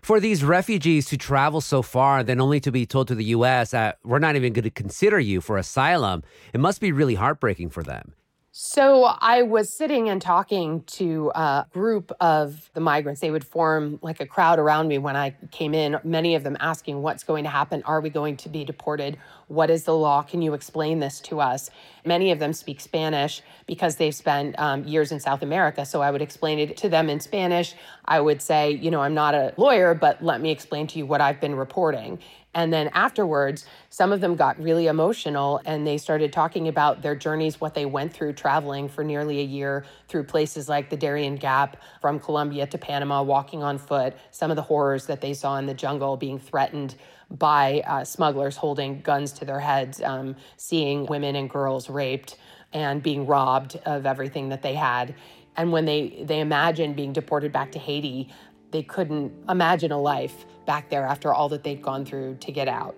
For 0.02 0.18
these 0.18 0.42
refugees 0.42 1.06
to 1.06 1.16
travel 1.18 1.60
so 1.60 1.82
far, 1.82 2.24
then 2.24 2.40
only 2.40 2.60
to 2.60 2.72
be 2.72 2.86
told 2.86 3.08
to 3.08 3.14
the 3.14 3.26
U.S. 3.36 3.72
that 3.72 3.98
we're 4.02 4.18
not 4.18 4.36
even 4.36 4.52
going 4.54 4.64
to 4.64 4.70
consider 4.70 5.20
you 5.20 5.40
for 5.40 5.58
asylum, 5.58 6.22
it 6.54 6.60
must 6.60 6.80
be 6.80 6.90
really 6.90 7.16
heartbreaking 7.16 7.70
for 7.70 7.82
them. 7.82 8.14
So 8.60 9.04
I 9.04 9.42
was 9.42 9.72
sitting 9.72 10.08
and 10.08 10.20
talking 10.20 10.82
to 10.86 11.30
a 11.32 11.64
group 11.72 12.10
of 12.18 12.72
the 12.74 12.80
migrants. 12.80 13.20
They 13.20 13.30
would 13.30 13.44
form 13.44 14.00
like 14.02 14.20
a 14.20 14.26
crowd 14.26 14.58
around 14.58 14.88
me 14.88 14.98
when 14.98 15.14
I 15.14 15.36
came 15.52 15.74
in, 15.74 16.00
many 16.02 16.34
of 16.34 16.42
them 16.42 16.56
asking, 16.58 17.00
What's 17.00 17.22
going 17.22 17.44
to 17.44 17.50
happen? 17.50 17.84
Are 17.84 18.00
we 18.00 18.10
going 18.10 18.36
to 18.38 18.48
be 18.48 18.64
deported? 18.64 19.16
What 19.46 19.70
is 19.70 19.84
the 19.84 19.94
law? 19.94 20.22
Can 20.22 20.42
you 20.42 20.54
explain 20.54 20.98
this 20.98 21.20
to 21.20 21.40
us? 21.40 21.70
Many 22.04 22.32
of 22.32 22.40
them 22.40 22.52
speak 22.52 22.80
Spanish 22.80 23.42
because 23.68 23.94
they've 23.94 24.12
spent 24.12 24.58
um, 24.58 24.82
years 24.82 25.12
in 25.12 25.20
South 25.20 25.42
America. 25.42 25.86
So 25.86 26.02
I 26.02 26.10
would 26.10 26.20
explain 26.20 26.58
it 26.58 26.76
to 26.78 26.88
them 26.88 27.08
in 27.08 27.20
Spanish. 27.20 27.76
I 28.06 28.18
would 28.18 28.42
say, 28.42 28.72
You 28.72 28.90
know, 28.90 29.02
I'm 29.02 29.14
not 29.14 29.36
a 29.36 29.54
lawyer, 29.56 29.94
but 29.94 30.20
let 30.20 30.40
me 30.40 30.50
explain 30.50 30.88
to 30.88 30.98
you 30.98 31.06
what 31.06 31.20
I've 31.20 31.40
been 31.40 31.54
reporting. 31.54 32.18
And 32.54 32.72
then 32.72 32.88
afterwards, 32.88 33.66
some 33.90 34.10
of 34.10 34.20
them 34.20 34.34
got 34.34 34.60
really 34.60 34.86
emotional 34.86 35.60
and 35.64 35.86
they 35.86 35.98
started 35.98 36.32
talking 36.32 36.66
about 36.66 37.02
their 37.02 37.14
journeys, 37.14 37.60
what 37.60 37.74
they 37.74 37.84
went 37.84 38.12
through 38.12 38.32
traveling 38.32 38.88
for 38.88 39.04
nearly 39.04 39.40
a 39.40 39.44
year 39.44 39.84
through 40.08 40.24
places 40.24 40.68
like 40.68 40.88
the 40.88 40.96
Darien 40.96 41.36
Gap 41.36 41.76
from 42.00 42.18
Colombia 42.18 42.66
to 42.66 42.78
Panama, 42.78 43.22
walking 43.22 43.62
on 43.62 43.78
foot, 43.78 44.16
some 44.30 44.50
of 44.50 44.56
the 44.56 44.62
horrors 44.62 45.06
that 45.06 45.20
they 45.20 45.34
saw 45.34 45.58
in 45.58 45.66
the 45.66 45.74
jungle, 45.74 46.16
being 46.16 46.38
threatened 46.38 46.96
by 47.30 47.82
uh, 47.86 48.04
smugglers 48.04 48.56
holding 48.56 49.02
guns 49.02 49.32
to 49.32 49.44
their 49.44 49.60
heads, 49.60 50.00
um, 50.00 50.34
seeing 50.56 51.04
women 51.06 51.36
and 51.36 51.50
girls 51.50 51.90
raped 51.90 52.36
and 52.72 53.02
being 53.02 53.26
robbed 53.26 53.76
of 53.84 54.06
everything 54.06 54.48
that 54.48 54.62
they 54.62 54.74
had. 54.74 55.14
And 55.56 55.72
when 55.72 55.84
they, 55.84 56.22
they 56.24 56.40
imagined 56.40 56.96
being 56.96 57.12
deported 57.12 57.52
back 57.52 57.72
to 57.72 57.78
Haiti, 57.78 58.30
they 58.70 58.82
couldn't 58.82 59.32
imagine 59.48 59.92
a 59.92 60.00
life 60.00 60.46
back 60.66 60.90
there 60.90 61.04
after 61.04 61.32
all 61.32 61.48
that 61.48 61.64
they'd 61.64 61.82
gone 61.82 62.04
through 62.04 62.36
to 62.40 62.52
get 62.52 62.68
out. 62.68 62.94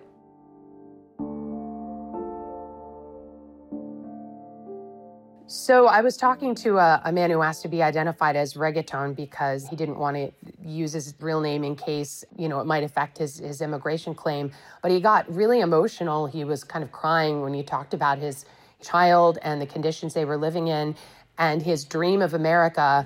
So 5.52 5.88
I 5.88 6.00
was 6.00 6.16
talking 6.16 6.54
to 6.56 6.78
a, 6.78 7.02
a, 7.04 7.10
man 7.10 7.28
who 7.28 7.42
asked 7.42 7.62
to 7.62 7.68
be 7.68 7.82
identified 7.82 8.36
as 8.36 8.54
reggaeton 8.54 9.16
because 9.16 9.66
he 9.66 9.74
didn't 9.74 9.98
want 9.98 10.16
to 10.16 10.30
use 10.64 10.92
his 10.92 11.12
real 11.18 11.40
name 11.40 11.64
in 11.64 11.74
case, 11.74 12.24
you 12.36 12.48
know, 12.48 12.60
it 12.60 12.66
might 12.66 12.84
affect 12.84 13.18
his, 13.18 13.38
his 13.38 13.60
immigration 13.60 14.14
claim. 14.14 14.52
But 14.80 14.92
he 14.92 15.00
got 15.00 15.28
really 15.28 15.58
emotional. 15.58 16.28
He 16.28 16.44
was 16.44 16.62
kind 16.62 16.84
of 16.84 16.92
crying 16.92 17.42
when 17.42 17.52
he 17.52 17.64
talked 17.64 17.94
about 17.94 18.18
his 18.18 18.44
child 18.80 19.38
and 19.42 19.60
the 19.60 19.66
conditions 19.66 20.14
they 20.14 20.24
were 20.24 20.36
living 20.36 20.68
in 20.68 20.94
and 21.36 21.60
his 21.60 21.84
dream 21.84 22.22
of 22.22 22.34
America. 22.34 23.04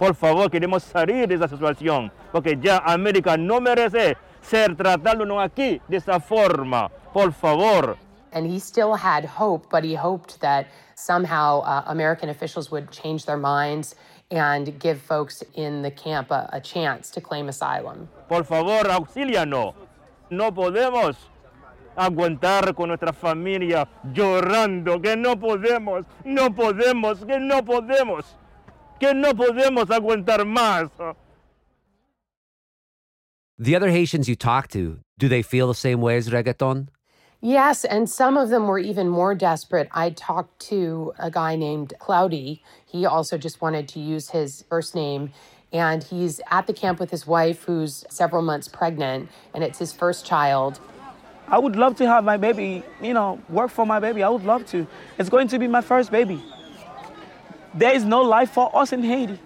Por 0.00 0.14
favor, 0.14 0.50
queremos 0.50 0.82
salir 0.82 1.28
de 1.28 1.34
esa 1.34 1.46
situación, 1.46 2.10
porque 2.32 2.56
ya 2.58 2.78
América 2.78 3.36
no 3.36 3.60
merece 3.60 4.16
ser 4.40 4.74
tratándonos 4.74 5.44
aquí 5.44 5.78
de 5.88 5.98
esa 5.98 6.18
forma. 6.18 6.90
Por 7.12 7.32
favor. 7.32 7.98
And 8.32 8.46
he 8.46 8.58
still 8.58 8.94
had 8.94 9.26
hope, 9.26 9.68
but 9.70 9.84
he 9.84 9.94
hoped 9.94 10.40
that 10.40 10.68
somehow 10.94 11.60
uh, 11.60 11.82
American 11.88 12.30
officials 12.30 12.70
would 12.70 12.90
change 12.90 13.26
their 13.26 13.36
minds 13.36 13.94
and 14.30 14.78
give 14.78 15.02
folks 15.02 15.44
in 15.54 15.82
the 15.82 15.90
camp 15.90 16.30
a, 16.30 16.48
a 16.50 16.60
chance 16.62 17.10
to 17.10 17.20
claim 17.20 17.50
asylum. 17.50 18.08
Por 18.26 18.44
favor, 18.44 18.88
auxílianos. 18.88 19.74
No 20.30 20.50
podemos 20.50 21.16
aguantar 21.94 22.74
con 22.74 22.88
nuestra 22.88 23.12
familia 23.12 23.86
llorando 24.14 25.02
que 25.02 25.14
no 25.14 25.36
podemos, 25.38 26.06
no 26.24 26.54
podemos, 26.54 27.18
que 27.26 27.38
no 27.38 27.62
podemos, 27.62 28.24
que 29.00 29.14
no 29.14 29.32
podemos 29.32 29.86
aguantar 29.86 30.44
más. 30.44 30.90
The 33.58 33.74
other 33.74 33.90
Haitians 33.90 34.28
you 34.28 34.36
talk 34.36 34.68
to, 34.68 35.00
do 35.18 35.28
they 35.28 35.42
feel 35.42 35.66
the 35.66 35.74
same 35.74 36.00
way 36.00 36.16
as 36.16 36.28
reggaeton? 36.28 36.88
Yes, 37.42 37.86
and 37.86 38.08
some 38.08 38.36
of 38.36 38.50
them 38.50 38.66
were 38.66 38.78
even 38.78 39.08
more 39.08 39.34
desperate. 39.34 39.88
I 39.92 40.10
talked 40.10 40.60
to 40.68 41.14
a 41.18 41.30
guy 41.30 41.56
named 41.56 41.94
Cloudy. 41.98 42.62
He 42.84 43.06
also 43.06 43.38
just 43.38 43.62
wanted 43.62 43.88
to 43.88 44.00
use 44.00 44.30
his 44.30 44.64
first 44.68 44.94
name. 44.94 45.32
And 45.72 46.02
he's 46.02 46.40
at 46.50 46.66
the 46.66 46.74
camp 46.74 47.00
with 47.00 47.10
his 47.10 47.26
wife, 47.26 47.64
who's 47.64 48.04
several 48.10 48.42
months 48.42 48.68
pregnant, 48.68 49.30
and 49.54 49.64
it's 49.64 49.78
his 49.78 49.92
first 49.92 50.26
child. 50.26 50.80
I 51.48 51.58
would 51.58 51.76
love 51.76 51.96
to 51.96 52.06
have 52.06 52.24
my 52.24 52.36
baby, 52.36 52.82
you 53.00 53.14
know, 53.14 53.40
work 53.48 53.70
for 53.70 53.86
my 53.86 54.00
baby. 54.00 54.22
I 54.22 54.28
would 54.28 54.44
love 54.44 54.66
to. 54.66 54.86
It's 55.18 55.30
going 55.30 55.48
to 55.48 55.58
be 55.58 55.66
my 55.66 55.80
first 55.80 56.10
baby. 56.10 56.42
There 57.74 57.94
is 57.94 58.04
no 58.04 58.22
life 58.22 58.50
for 58.50 58.74
us 58.76 58.92
in 58.92 59.02
Haiti. 59.02 59.38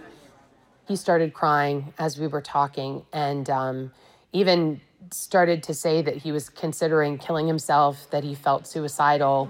He 0.89 0.97
started 0.97 1.35
crying 1.35 1.93
as 1.99 2.19
we 2.19 2.27
were 2.27 2.41
talking 2.41 3.05
and 3.13 3.49
um, 3.51 3.93
even 4.33 4.81
started 5.11 5.63
to 5.65 5.75
say 5.75 6.03
that 6.03 6.17
he 6.17 6.33
was 6.33 6.49
considering 6.49 7.19
killing 7.19 7.47
himself, 7.47 8.11
that 8.11 8.25
he 8.25 8.35
felt 8.35 8.67
suicidal. 8.67 9.49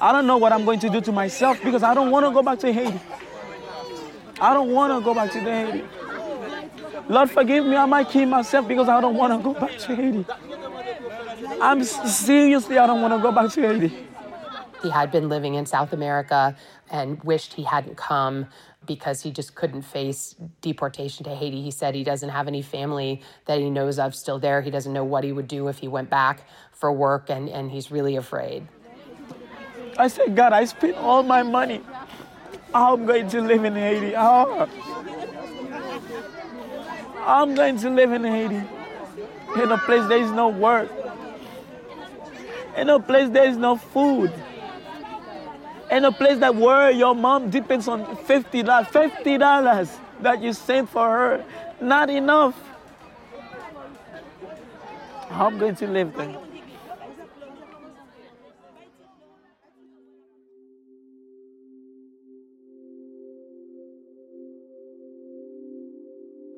I 0.00 0.12
don't 0.12 0.26
know 0.26 0.36
what 0.36 0.52
I'm 0.52 0.64
going 0.64 0.80
to 0.80 0.90
do 0.90 1.00
to 1.00 1.12
myself 1.12 1.62
because 1.62 1.82
I 1.82 1.94
don't 1.94 2.10
want 2.10 2.26
to 2.26 2.32
go 2.32 2.42
back 2.42 2.58
to 2.60 2.72
Haiti. 2.72 3.00
I 4.40 4.54
don't 4.54 4.72
want 4.72 4.92
to 4.92 5.04
go 5.04 5.14
back 5.14 5.30
to 5.32 5.40
Haiti. 5.40 5.84
Lord, 7.08 7.30
forgive 7.30 7.64
me. 7.64 7.76
I 7.76 7.86
might 7.86 8.08
kill 8.08 8.26
myself 8.26 8.68
because 8.68 8.88
I 8.88 9.00
don't 9.00 9.16
want 9.16 9.32
to 9.32 9.42
go 9.42 9.58
back 9.58 9.78
to 9.78 9.96
Haiti. 9.96 10.24
I'm 11.60 11.82
seriously, 11.84 12.78
I 12.78 12.86
don't 12.86 13.00
want 13.00 13.14
to 13.14 13.20
go 13.20 13.32
back 13.32 13.50
to 13.52 13.60
Haiti. 13.60 14.08
He 14.82 14.90
had 14.90 15.12
been 15.12 15.28
living 15.28 15.54
in 15.54 15.64
South 15.64 15.92
America 15.92 16.56
and 16.90 17.22
wished 17.22 17.54
he 17.54 17.62
hadn't 17.62 17.96
come 17.96 18.46
because 18.84 19.22
he 19.22 19.30
just 19.30 19.54
couldn't 19.54 19.82
face 19.82 20.34
deportation 20.60 21.24
to 21.24 21.34
Haiti. 21.34 21.62
He 21.62 21.70
said 21.70 21.94
he 21.94 22.02
doesn't 22.02 22.30
have 22.30 22.48
any 22.48 22.62
family 22.62 23.22
that 23.46 23.60
he 23.60 23.70
knows 23.70 24.00
of 24.00 24.14
still 24.14 24.40
there. 24.40 24.60
He 24.60 24.70
doesn't 24.70 24.92
know 24.92 25.04
what 25.04 25.22
he 25.22 25.30
would 25.30 25.46
do 25.46 25.68
if 25.68 25.78
he 25.78 25.86
went 25.86 26.10
back 26.10 26.42
for 26.72 26.92
work, 26.92 27.30
and, 27.30 27.48
and 27.48 27.70
he's 27.70 27.92
really 27.92 28.16
afraid. 28.16 28.66
I 29.96 30.08
said, 30.08 30.34
God, 30.34 30.52
I 30.52 30.64
spent 30.64 30.96
all 30.96 31.22
my 31.22 31.44
money. 31.44 31.80
I'm 32.74 33.06
going 33.06 33.28
to 33.28 33.40
live 33.40 33.64
in 33.64 33.76
Haiti? 33.76 34.16
I'm 34.16 34.68
going 37.54 37.78
to 37.78 37.90
live 37.90 38.10
in 38.10 38.24
Haiti, 38.24 38.62
in 39.62 39.70
a 39.70 39.78
place 39.78 40.04
there 40.08 40.18
is 40.18 40.32
no 40.32 40.48
work, 40.48 40.90
in 42.76 42.88
a 42.88 42.98
place 42.98 43.28
there 43.28 43.48
is 43.48 43.56
no 43.56 43.76
food 43.76 44.32
in 45.92 46.06
a 46.06 46.10
place 46.10 46.38
that 46.38 46.54
where 46.54 46.90
your 46.90 47.14
mom 47.14 47.50
depends 47.50 47.86
on 47.86 48.04
$50, 48.04 48.64
$50 48.64 49.98
that 50.22 50.42
you 50.42 50.54
sent 50.54 50.88
for 50.88 51.06
her, 51.06 51.44
not 51.82 52.08
enough. 52.08 52.58
How 55.28 55.46
I'm 55.46 55.58
going 55.58 55.76
to 55.76 55.86
live 55.86 56.14
then? 56.14 56.36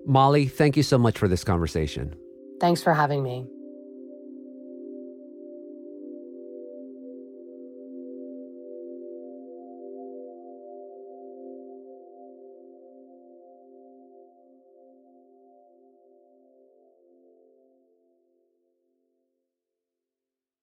Molly, 0.07 0.47
thank 0.47 0.77
you 0.77 0.83
so 0.85 0.97
much 0.99 1.19
for 1.19 1.27
this 1.27 1.43
conversation. 1.43 2.15
Thanks 2.61 2.83
for 2.83 2.95
having 2.95 3.23
me. 3.23 3.47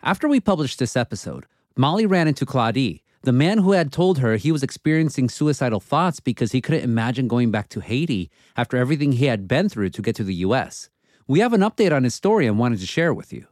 After 0.03 0.27
we 0.27 0.39
published 0.39 0.79
this 0.79 0.97
episode, 0.97 1.45
Molly 1.77 2.07
ran 2.07 2.27
into 2.27 2.43
Claudie, 2.43 3.03
the 3.21 3.31
man 3.31 3.59
who 3.59 3.73
had 3.73 3.91
told 3.91 4.17
her 4.17 4.35
he 4.35 4.51
was 4.51 4.63
experiencing 4.63 5.29
suicidal 5.29 5.79
thoughts 5.79 6.19
because 6.19 6.53
he 6.53 6.61
couldn't 6.61 6.83
imagine 6.83 7.27
going 7.27 7.51
back 7.51 7.69
to 7.69 7.81
Haiti 7.81 8.31
after 8.57 8.77
everything 8.77 9.11
he 9.11 9.25
had 9.25 9.47
been 9.47 9.69
through 9.69 9.91
to 9.91 10.01
get 10.01 10.15
to 10.15 10.23
the 10.23 10.33
US. 10.35 10.89
We 11.27 11.39
have 11.41 11.53
an 11.53 11.61
update 11.61 11.95
on 11.95 12.03
his 12.03 12.15
story 12.15 12.47
and 12.47 12.57
wanted 12.57 12.79
to 12.79 12.87
share 12.87 13.13
with 13.13 13.31
you. 13.31 13.45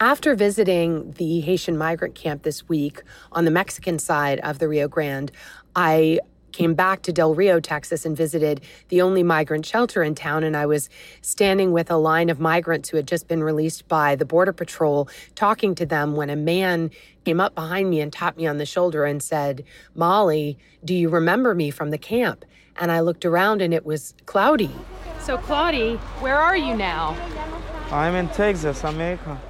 After 0.00 0.34
visiting 0.34 1.12
the 1.12 1.40
Haitian 1.40 1.76
migrant 1.76 2.14
camp 2.14 2.42
this 2.42 2.66
week 2.70 3.02
on 3.32 3.44
the 3.44 3.50
Mexican 3.50 3.98
side 3.98 4.40
of 4.40 4.60
the 4.60 4.68
Rio 4.68 4.88
Grande, 4.88 5.30
I 5.76 6.20
came 6.52 6.74
back 6.74 7.02
to 7.02 7.12
Del 7.12 7.34
Rio, 7.34 7.60
Texas, 7.60 8.04
and 8.04 8.16
visited 8.16 8.60
the 8.88 9.02
only 9.02 9.22
migrant 9.22 9.66
shelter 9.66 10.02
in 10.02 10.14
town. 10.14 10.44
And 10.44 10.56
I 10.56 10.66
was 10.66 10.88
standing 11.20 11.72
with 11.72 11.90
a 11.90 11.96
line 11.96 12.30
of 12.30 12.40
migrants 12.40 12.88
who 12.88 12.96
had 12.96 13.06
just 13.06 13.28
been 13.28 13.42
released 13.42 13.88
by 13.88 14.16
the 14.16 14.24
Border 14.24 14.52
Patrol, 14.52 15.08
talking 15.34 15.74
to 15.76 15.86
them 15.86 16.16
when 16.16 16.30
a 16.30 16.36
man 16.36 16.90
came 17.24 17.40
up 17.40 17.54
behind 17.54 17.90
me 17.90 18.00
and 18.00 18.12
tapped 18.12 18.38
me 18.38 18.46
on 18.46 18.58
the 18.58 18.66
shoulder 18.66 19.04
and 19.04 19.22
said, 19.22 19.64
Molly, 19.94 20.58
do 20.84 20.94
you 20.94 21.08
remember 21.08 21.54
me 21.54 21.70
from 21.70 21.90
the 21.90 21.98
camp? 21.98 22.44
And 22.76 22.90
I 22.92 23.00
looked 23.00 23.24
around 23.24 23.60
and 23.60 23.74
it 23.74 23.84
was 23.84 24.14
Cloudy. 24.26 24.70
So, 25.20 25.36
Claudie, 25.36 25.96
where 26.20 26.38
are 26.38 26.56
you 26.56 26.76
now? 26.76 27.16
I'm 27.90 28.14
in 28.14 28.28
Texas, 28.28 28.84
America. 28.84 29.40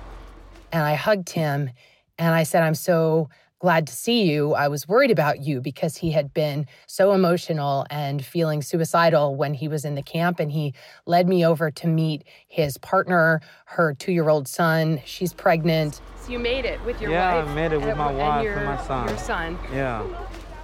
And 0.73 0.83
I 0.83 0.95
hugged 0.95 1.31
him 1.31 1.71
and 2.19 2.35
I 2.35 2.43
said, 2.43 2.63
I'm 2.63 2.75
so 2.75 3.29
glad 3.59 3.87
to 3.89 3.93
see 3.93 4.23
you. 4.23 4.55
I 4.55 4.69
was 4.69 4.87
worried 4.87 5.11
about 5.11 5.43
you 5.43 5.61
because 5.61 5.97
he 5.97 6.13
had 6.13 6.33
been 6.33 6.67
so 6.87 7.13
emotional 7.13 7.87
and 7.91 8.25
feeling 8.25 8.63
suicidal 8.63 9.35
when 9.35 9.55
he 9.55 9.69
was 9.69 9.85
in 9.85 9.95
the 9.95 10.03
camp. 10.03 10.39
And 10.39 10.53
he 10.53 10.75
led 11.07 11.29
me 11.29 11.45
over 11.45 11.71
to 11.71 11.87
meet 11.87 12.25
his 12.47 12.79
partner, 12.79 13.41
her 13.67 13.95
two 13.95 14.13
year 14.13 14.29
old 14.29 14.47
son. 14.47 15.01
She's 15.05 15.33
pregnant. 15.33 16.01
So 16.21 16.33
you 16.33 16.39
made 16.39 16.65
it 16.65 16.83
with 16.85 17.01
your 17.01 17.11
yeah, 17.11 17.35
wife? 17.35 17.47
Yeah, 17.47 17.53
I 17.53 17.55
made 17.55 17.73
it 17.73 17.81
with 17.81 17.97
my 17.97 18.13
wife 18.13 18.37
and, 18.37 18.45
your, 18.45 18.57
and 18.57 18.67
my 18.67 18.87
son. 18.87 19.09
Your 19.09 19.19
son. 19.19 19.59
Yeah. 19.73 20.07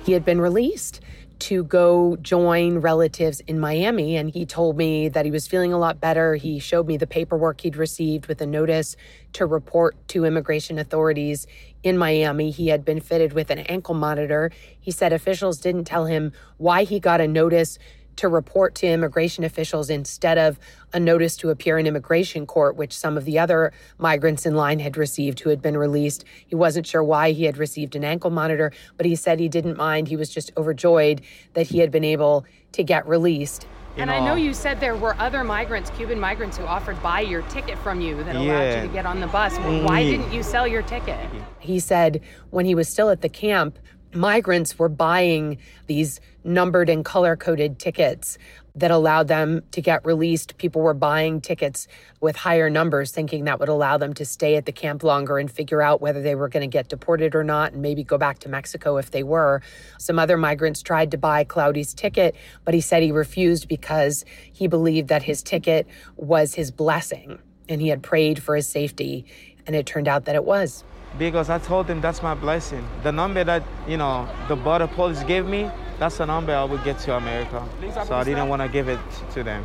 He 0.05 0.13
had 0.13 0.25
been 0.25 0.41
released 0.41 1.01
to 1.41 1.65
go 1.65 2.17
join 2.17 2.79
relatives 2.79 3.41
in 3.41 3.59
Miami. 3.61 4.17
And 4.17 4.31
he 4.31 4.47
told 4.47 4.77
me 4.77 5.09
that 5.09 5.25
he 5.25 5.31
was 5.31 5.47
feeling 5.47 5.73
a 5.73 5.79
lot 5.79 6.01
better. 6.01 6.37
He 6.37 6.59
showed 6.59 6.87
me 6.87 6.97
the 6.97 7.07
paperwork 7.07 7.61
he'd 7.61 7.77
received 7.77 8.27
with 8.27 8.41
a 8.41 8.47
notice 8.47 8.97
to 9.35 9.47
report 9.47 9.97
to 10.09 10.25
immigration 10.25 10.79
authorities 10.79 11.47
in 11.83 11.99
Miami. 11.99 12.51
He 12.51 12.69
had 12.69 12.85
been 12.85 13.01
fitted 13.01 13.33
with 13.33 13.51
an 13.51 13.59
ankle 13.61 13.95
monitor. 13.95 14.51
He 14.81 14.91
said 14.91 15.13
officials 15.13 15.59
didn't 15.59 15.85
tell 15.85 16.07
him 16.07 16.33
why 16.57 16.85
he 16.85 17.01
got 17.01 17.21
a 17.21 17.29
notice 17.29 17.79
to 18.17 18.29
report 18.29 18.75
to 18.77 18.87
immigration 18.87 19.45
officials 19.45 19.91
instead 19.91 20.39
of 20.39 20.59
a 20.93 21.01
notice 21.01 21.37
to 21.39 21.51
appear 21.51 21.79
in 21.79 21.87
immigration 21.87 22.47
court, 22.47 22.77
which 22.77 22.97
some 22.97 23.17
of 23.17 23.25
the 23.25 23.39
other 23.39 23.73
migrants 23.99 24.47
in 24.47 24.55
line 24.55 24.79
had 24.79 24.97
received 24.97 25.41
who 25.41 25.51
had 25.51 25.61
been 25.61 25.77
released. 25.77 26.25
He 26.47 26.55
wasn't 26.55 26.87
sure 26.87 27.03
why 27.03 27.33
he 27.33 27.45
had 27.45 27.59
received 27.59 27.97
an 27.97 28.05
ankle 28.05 28.31
monitor, 28.31 28.73
but 28.97 29.07
he 29.07 29.17
said 29.17 29.41
he 29.41 29.49
didn't 29.49 29.77
mind. 29.77 30.09
He 30.09 30.17
was 30.17 30.31
just 30.31 30.53
overjoyed 30.57 31.21
that 31.55 31.67
he 31.67 31.79
had 31.79 31.91
been 31.91 32.05
able 32.05 32.45
to 32.73 32.83
get 32.83 33.07
released. 33.07 33.67
and 33.97 34.11
know, 34.11 34.17
I 34.17 34.25
know 34.25 34.35
you 34.35 34.53
said 34.55 34.81
there 34.81 34.97
were 34.97 35.15
other 35.21 35.45
migrants, 35.45 35.91
Cuban 35.91 36.19
migrants, 36.19 36.57
who 36.57 36.65
offered 36.65 37.01
buy 37.03 37.21
your 37.21 37.43
ticket 37.43 37.79
from 37.79 38.01
you 38.01 38.23
that 38.25 38.35
allowed 38.35 38.45
yeah. 38.45 38.83
you 38.83 38.89
to 38.89 38.93
get 38.93 39.07
on 39.07 39.21
the 39.21 39.29
bus. 39.29 39.57
Well, 39.59 39.85
why 39.85 40.03
mm. 40.03 40.11
didn't 40.11 40.33
you 40.33 40.43
sell 40.43 40.67
your 40.67 40.83
ticket? 40.83 41.19
He 41.61 41.79
said 41.79 42.21
when 42.51 42.67
he 42.67 42.75
was 42.75 42.89
still 42.89 43.11
at 43.11 43.21
the 43.21 43.29
camp, 43.29 43.79
migrants 44.15 44.79
were 44.79 44.89
buying 44.89 45.59
these 45.87 46.21
numbered 46.45 46.89
and 46.89 47.05
color 47.05 47.37
coded 47.37 47.79
tickets 47.79 48.39
that 48.77 48.91
allowed 48.91 49.29
them 49.29 49.63
to 49.71 49.81
get 49.81 50.05
released. 50.05 50.57
People 50.59 50.83
were 50.83 50.95
buying 50.95 51.41
tickets 51.41 51.87
with 52.21 52.35
higher 52.35 52.69
numbers, 52.69 53.13
thinking 53.13 53.45
that 53.45 53.61
would 53.61 53.69
allow 53.69 53.97
them 53.97 54.13
to 54.15 54.25
stay 54.25 54.57
at 54.57 54.67
the 54.67 54.73
camp 54.73 55.05
longer 55.05 55.39
and 55.39 55.51
figure 55.51 55.81
out 55.81 56.01
whether 56.01 56.21
they 56.21 56.35
were 56.35 56.49
going 56.49 56.69
to 56.69 56.73
get 56.73 56.89
deported 56.89 57.35
or 57.35 57.45
not, 57.45 57.73
and 57.73 57.83
maybe 57.83 58.03
go 58.03 58.19
back 58.19 58.41
to 58.41 58.49
Mexico 58.49 58.97
if 58.97 59.11
they 59.13 59.23
were. 59.23 59.63
Some 59.99 60.19
other 60.19 60.37
migrants 60.37 60.83
tried 60.83 61.13
to 61.13 61.19
buy 61.19 61.45
Cloudy's 61.45 61.95
ticket, 61.95 62.35
but 62.65 62.75
he 62.75 62.81
said 62.81 63.03
he 63.03 63.13
refused 63.13 63.69
because 63.69 64.25
he 64.53 64.67
believed 64.67 65.09
that 65.09 65.23
his 65.23 65.43
ticket 65.43 65.87
was 66.17 66.55
his 66.55 66.71
blessing 66.71 67.39
and 67.69 67.81
he 67.81 67.89
had 67.89 68.03
prayed 68.03 68.43
for 68.43 68.57
his 68.57 68.69
safety, 68.69 69.25
and 69.67 69.75
it 69.75 69.87
turned 69.87 70.09
out 70.09 70.27
that 70.27 70.35
it 70.35 70.45
was. 70.45 70.85
Because 71.19 71.49
I 71.51 71.59
told 71.59 71.87
them 71.87 72.01
that's 72.01 72.23
my 72.23 72.35
blessing. 72.35 72.87
The 73.03 73.13
number 73.13 73.45
that, 73.45 73.63
you 73.87 73.97
know, 73.97 74.29
the 74.49 74.57
border 74.57 74.87
police 74.87 75.23
gave 75.23 75.47
me, 75.47 75.71
that's 75.99 76.19
the 76.19 76.27
number 76.27 76.55
I 76.55 76.65
would 76.65 76.83
get 76.85 76.99
to 77.01 77.17
America. 77.17 77.65
So 78.07 78.15
I 78.17 78.25
didn't 78.25 78.49
want 78.49 78.63
to 78.63 78.69
give 78.69 78.89
it 78.89 78.99
to 79.35 79.43
them. 79.45 79.65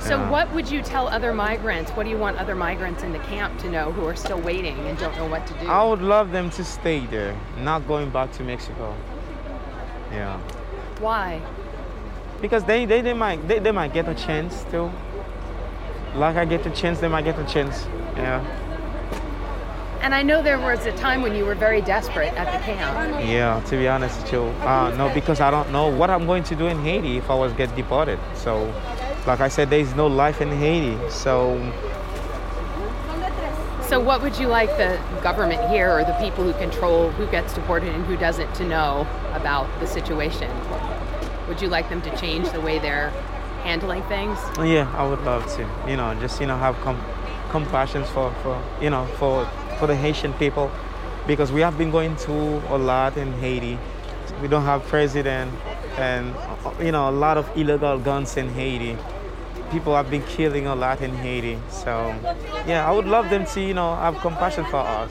So, 0.00 0.16
Yeah. 0.16 0.30
what 0.30 0.52
would 0.52 0.68
you 0.68 0.82
tell 0.82 1.06
other 1.06 1.32
migrants? 1.32 1.92
What 1.92 2.02
do 2.04 2.10
you 2.10 2.18
want 2.18 2.36
other 2.38 2.56
migrants 2.56 3.04
in 3.04 3.12
the 3.12 3.20
camp 3.20 3.56
to 3.60 3.70
know 3.70 3.92
who 3.92 4.04
are 4.08 4.16
still 4.16 4.40
waiting 4.40 4.76
and 4.88 4.98
don't 4.98 5.16
know 5.16 5.26
what 5.26 5.46
to 5.46 5.54
do? 5.54 5.68
I 5.70 5.84
would 5.84 6.02
love 6.02 6.32
them 6.32 6.50
to 6.50 6.64
stay 6.64 7.06
there, 7.06 7.36
not 7.60 7.86
going 7.86 8.10
back 8.10 8.32
to 8.32 8.42
Mexico. 8.42 8.96
Yeah. 10.10 10.38
Why? 10.98 11.40
Because 12.40 12.64
they, 12.64 12.84
they, 12.84 13.00
they 13.00 13.14
might 13.14 13.46
they, 13.46 13.60
they 13.60 13.70
might 13.70 13.92
get 13.94 14.08
a 14.08 14.14
chance 14.14 14.64
too. 14.72 14.90
Like 16.16 16.36
I 16.36 16.44
get 16.46 16.66
a 16.66 16.70
chance, 16.70 16.98
they 16.98 17.06
might 17.08 17.22
get 17.24 17.38
a 17.38 17.44
chance. 17.44 17.86
Yeah. 18.16 18.44
And 20.02 20.12
I 20.16 20.22
know 20.22 20.42
there 20.42 20.58
was 20.58 20.84
a 20.84 20.92
time 20.96 21.22
when 21.22 21.32
you 21.36 21.44
were 21.44 21.54
very 21.54 21.80
desperate 21.80 22.32
at 22.34 22.46
the 22.52 22.58
camp. 22.64 23.24
Yeah, 23.24 23.62
to 23.66 23.76
be 23.76 23.86
honest 23.86 24.20
with 24.20 24.32
you. 24.32 24.42
Uh, 24.66 24.92
no, 24.98 25.08
because 25.14 25.40
I 25.40 25.48
don't 25.48 25.70
know 25.70 25.86
what 25.86 26.10
I'm 26.10 26.26
going 26.26 26.42
to 26.44 26.56
do 26.56 26.66
in 26.66 26.80
Haiti 26.82 27.18
if 27.18 27.30
I 27.30 27.34
was 27.34 27.52
get 27.52 27.74
deported. 27.76 28.18
So, 28.34 28.64
like 29.28 29.38
I 29.40 29.46
said, 29.46 29.70
there's 29.70 29.94
no 29.94 30.08
life 30.08 30.40
in 30.40 30.48
Haiti. 30.50 30.98
So, 31.08 31.56
So, 33.82 34.00
what 34.00 34.22
would 34.22 34.38
you 34.38 34.48
like 34.48 34.70
the 34.76 34.98
government 35.22 35.68
here 35.70 35.90
or 35.92 36.02
the 36.02 36.14
people 36.14 36.42
who 36.42 36.52
control 36.54 37.10
who 37.10 37.26
gets 37.28 37.54
deported 37.54 37.90
and 37.94 38.04
who 38.06 38.16
doesn't 38.16 38.52
to 38.56 38.64
know 38.64 39.06
about 39.34 39.68
the 39.78 39.86
situation? 39.86 40.50
Would 41.46 41.62
you 41.62 41.68
like 41.68 41.88
them 41.90 42.02
to 42.02 42.16
change 42.16 42.50
the 42.50 42.60
way 42.60 42.80
they're 42.80 43.10
handling 43.62 44.02
things? 44.04 44.36
yeah, 44.58 44.92
I 44.96 45.06
would 45.08 45.20
love 45.22 45.46
to. 45.56 45.68
You 45.88 45.96
know, 45.96 46.12
just 46.20 46.40
you 46.40 46.46
know 46.48 46.56
have 46.56 46.74
com- 46.80 47.04
compassion 47.50 48.02
for, 48.04 48.32
for 48.42 48.60
you 48.80 48.90
know 48.90 49.04
for 49.18 49.46
for 49.82 49.88
the 49.88 49.96
Haitian 49.96 50.32
people, 50.34 50.70
because 51.26 51.50
we 51.50 51.60
have 51.60 51.76
been 51.76 51.90
going 51.90 52.14
through 52.14 52.62
a 52.68 52.78
lot 52.78 53.16
in 53.16 53.32
Haiti. 53.40 53.76
We 54.40 54.46
don't 54.46 54.62
have 54.62 54.84
president, 54.84 55.50
and 55.98 56.32
you 56.80 56.92
know 56.92 57.10
a 57.10 57.16
lot 57.24 57.36
of 57.36 57.50
illegal 57.56 57.98
guns 57.98 58.36
in 58.36 58.48
Haiti. 58.50 58.96
People 59.72 59.96
have 59.96 60.08
been 60.08 60.22
killing 60.22 60.68
a 60.68 60.76
lot 60.76 61.00
in 61.00 61.12
Haiti. 61.16 61.58
So, 61.68 62.14
yeah, 62.64 62.88
I 62.88 62.92
would 62.92 63.06
love 63.06 63.28
them 63.28 63.44
to 63.44 63.60
you 63.60 63.74
know 63.74 63.96
have 63.96 64.18
compassion 64.18 64.64
for 64.66 64.76
us. 64.76 65.10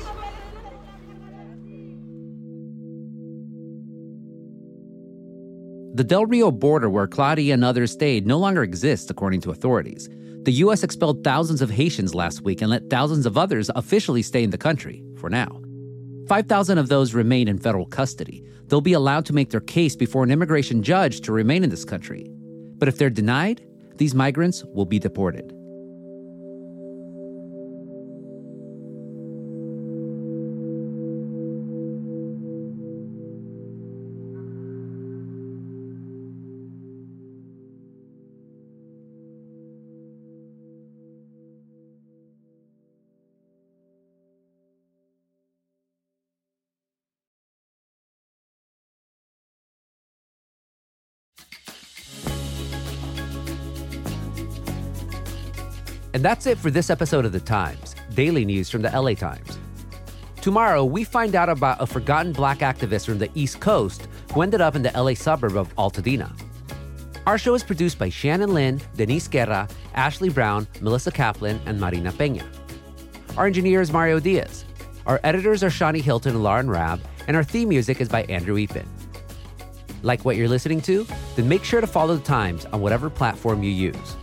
The 5.95 6.05
Del 6.05 6.25
Rio 6.27 6.49
border 6.49 6.89
where 6.89 7.07
Claudia 7.07 7.55
and 7.55 7.65
others 7.65 7.91
stayed 7.91 8.25
no 8.25 8.38
longer 8.38 8.63
exists, 8.63 9.10
according 9.10 9.41
to 9.41 9.51
authorities. 9.51 10.07
The 10.43 10.54
U.S. 10.54 10.84
expelled 10.84 11.23
thousands 11.23 11.62
of 11.62 11.69
Haitians 11.69 12.15
last 12.15 12.41
week 12.41 12.62
and 12.62 12.71
let 12.71 12.89
thousands 12.89 13.27
of 13.27 13.38
others 13.38 13.69
officially 13.75 14.23
stay 14.23 14.43
in 14.43 14.49
the 14.49 14.58
country, 14.58 15.04
for 15.17 15.30
now. 15.30 15.62
5,000 16.27 16.80
of 16.80 16.89
those 16.89 17.13
remain 17.13 17.47
in 17.47 17.60
federal 17.60 17.86
custody. 17.86 18.43
They'll 18.65 18.82
be 18.82 18.93
allowed 18.93 19.25
to 19.27 19.34
make 19.34 19.51
their 19.51 19.60
case 19.60 19.95
before 19.95 20.23
an 20.23 20.32
immigration 20.32 20.82
judge 20.82 21.21
to 21.21 21.32
remain 21.32 21.63
in 21.63 21.69
this 21.69 21.86
country. 21.86 22.25
But 22.80 22.88
if 22.88 22.97
they're 22.97 23.12
denied, 23.12 23.63
these 23.97 24.15
migrants 24.15 24.63
will 24.73 24.86
be 24.86 24.97
deported. 24.97 25.54
And 56.13 56.24
that's 56.24 56.45
it 56.45 56.58
for 56.58 56.69
this 56.69 56.89
episode 56.89 57.24
of 57.26 57.32
The 57.32 57.39
Times, 57.39 57.95
daily 58.13 58.43
news 58.43 58.69
from 58.69 58.82
the 58.82 58.89
LA 58.89 59.13
Times. 59.13 59.58
Tomorrow, 60.41 60.84
we 60.84 61.04
find 61.04 61.36
out 61.36 61.50
about 61.50 61.82
a 61.82 61.86
forgotten 61.86 62.34
black 62.34 62.60
activist 62.60 63.06
from 63.06 63.17
the 63.17 63.30
East 63.34 63.60
Coast 63.62 64.08
who 64.34 64.41
ended 64.41 64.60
up 64.60 64.76
in 64.76 64.82
the 64.82 64.91
LA 64.91 65.13
suburb 65.13 65.56
of 65.56 65.74
Altadena. 65.76 66.32
Our 67.28 67.38
show 67.38 67.54
is 67.54 67.63
produced 67.63 67.97
by 68.00 68.10
Shannon 68.10 68.54
Lin, 68.54 68.82
Denise 68.97 69.28
Guerra, 69.28 69.69
Ashley 69.93 70.30
Brown, 70.30 70.67
Melissa 70.82 71.12
Kaplan, 71.12 71.62
and 71.65 71.80
Marina 71.80 72.12
Peña. 72.12 72.43
Our 73.38 73.45
engineer 73.45 73.80
is 73.80 73.93
Mario 73.93 74.19
Diaz. 74.19 74.65
Our 75.06 75.19
editors 75.24 75.63
are 75.63 75.69
Shani 75.69 76.02
Hilton 76.02 76.34
and 76.34 76.43
Lauren 76.43 76.69
Raab, 76.69 77.00
and 77.28 77.38
our 77.38 77.43
theme 77.43 77.69
music 77.69 78.02
is 78.02 78.10
by 78.10 78.24
Andrew 78.24 78.56
Eapen. 78.56 78.88
Like 80.02 80.26
what 80.26 80.36
you're 80.36 80.50
listening 80.50 80.82
to? 80.82 81.06
Then 81.36 81.47
make 81.47 81.63
sure 81.63 81.80
to 81.80 81.88
follow 81.88 82.15
The 82.15 82.24
Times 82.24 82.65
on 82.65 82.82
whatever 82.82 83.10
platform 83.10 83.63
you 83.63 83.71
use. 83.71 84.17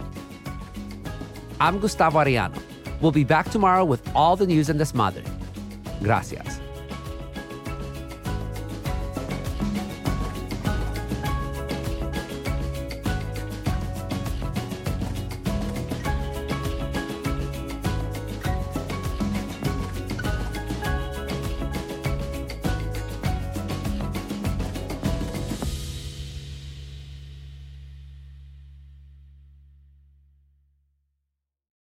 I'm 1.61 1.79
Gustavo 1.79 2.19
Arellano. 2.19 2.61
We'll 3.01 3.13
be 3.13 3.25
back 3.25 3.51
tomorrow 3.51 3.85
with 3.85 4.03
all 4.15 4.37
the 4.37 4.47
news 4.47 4.69
in 4.69 4.81
and 4.81 4.81
desmadre. 4.81 5.25
Gracias. 6.03 6.58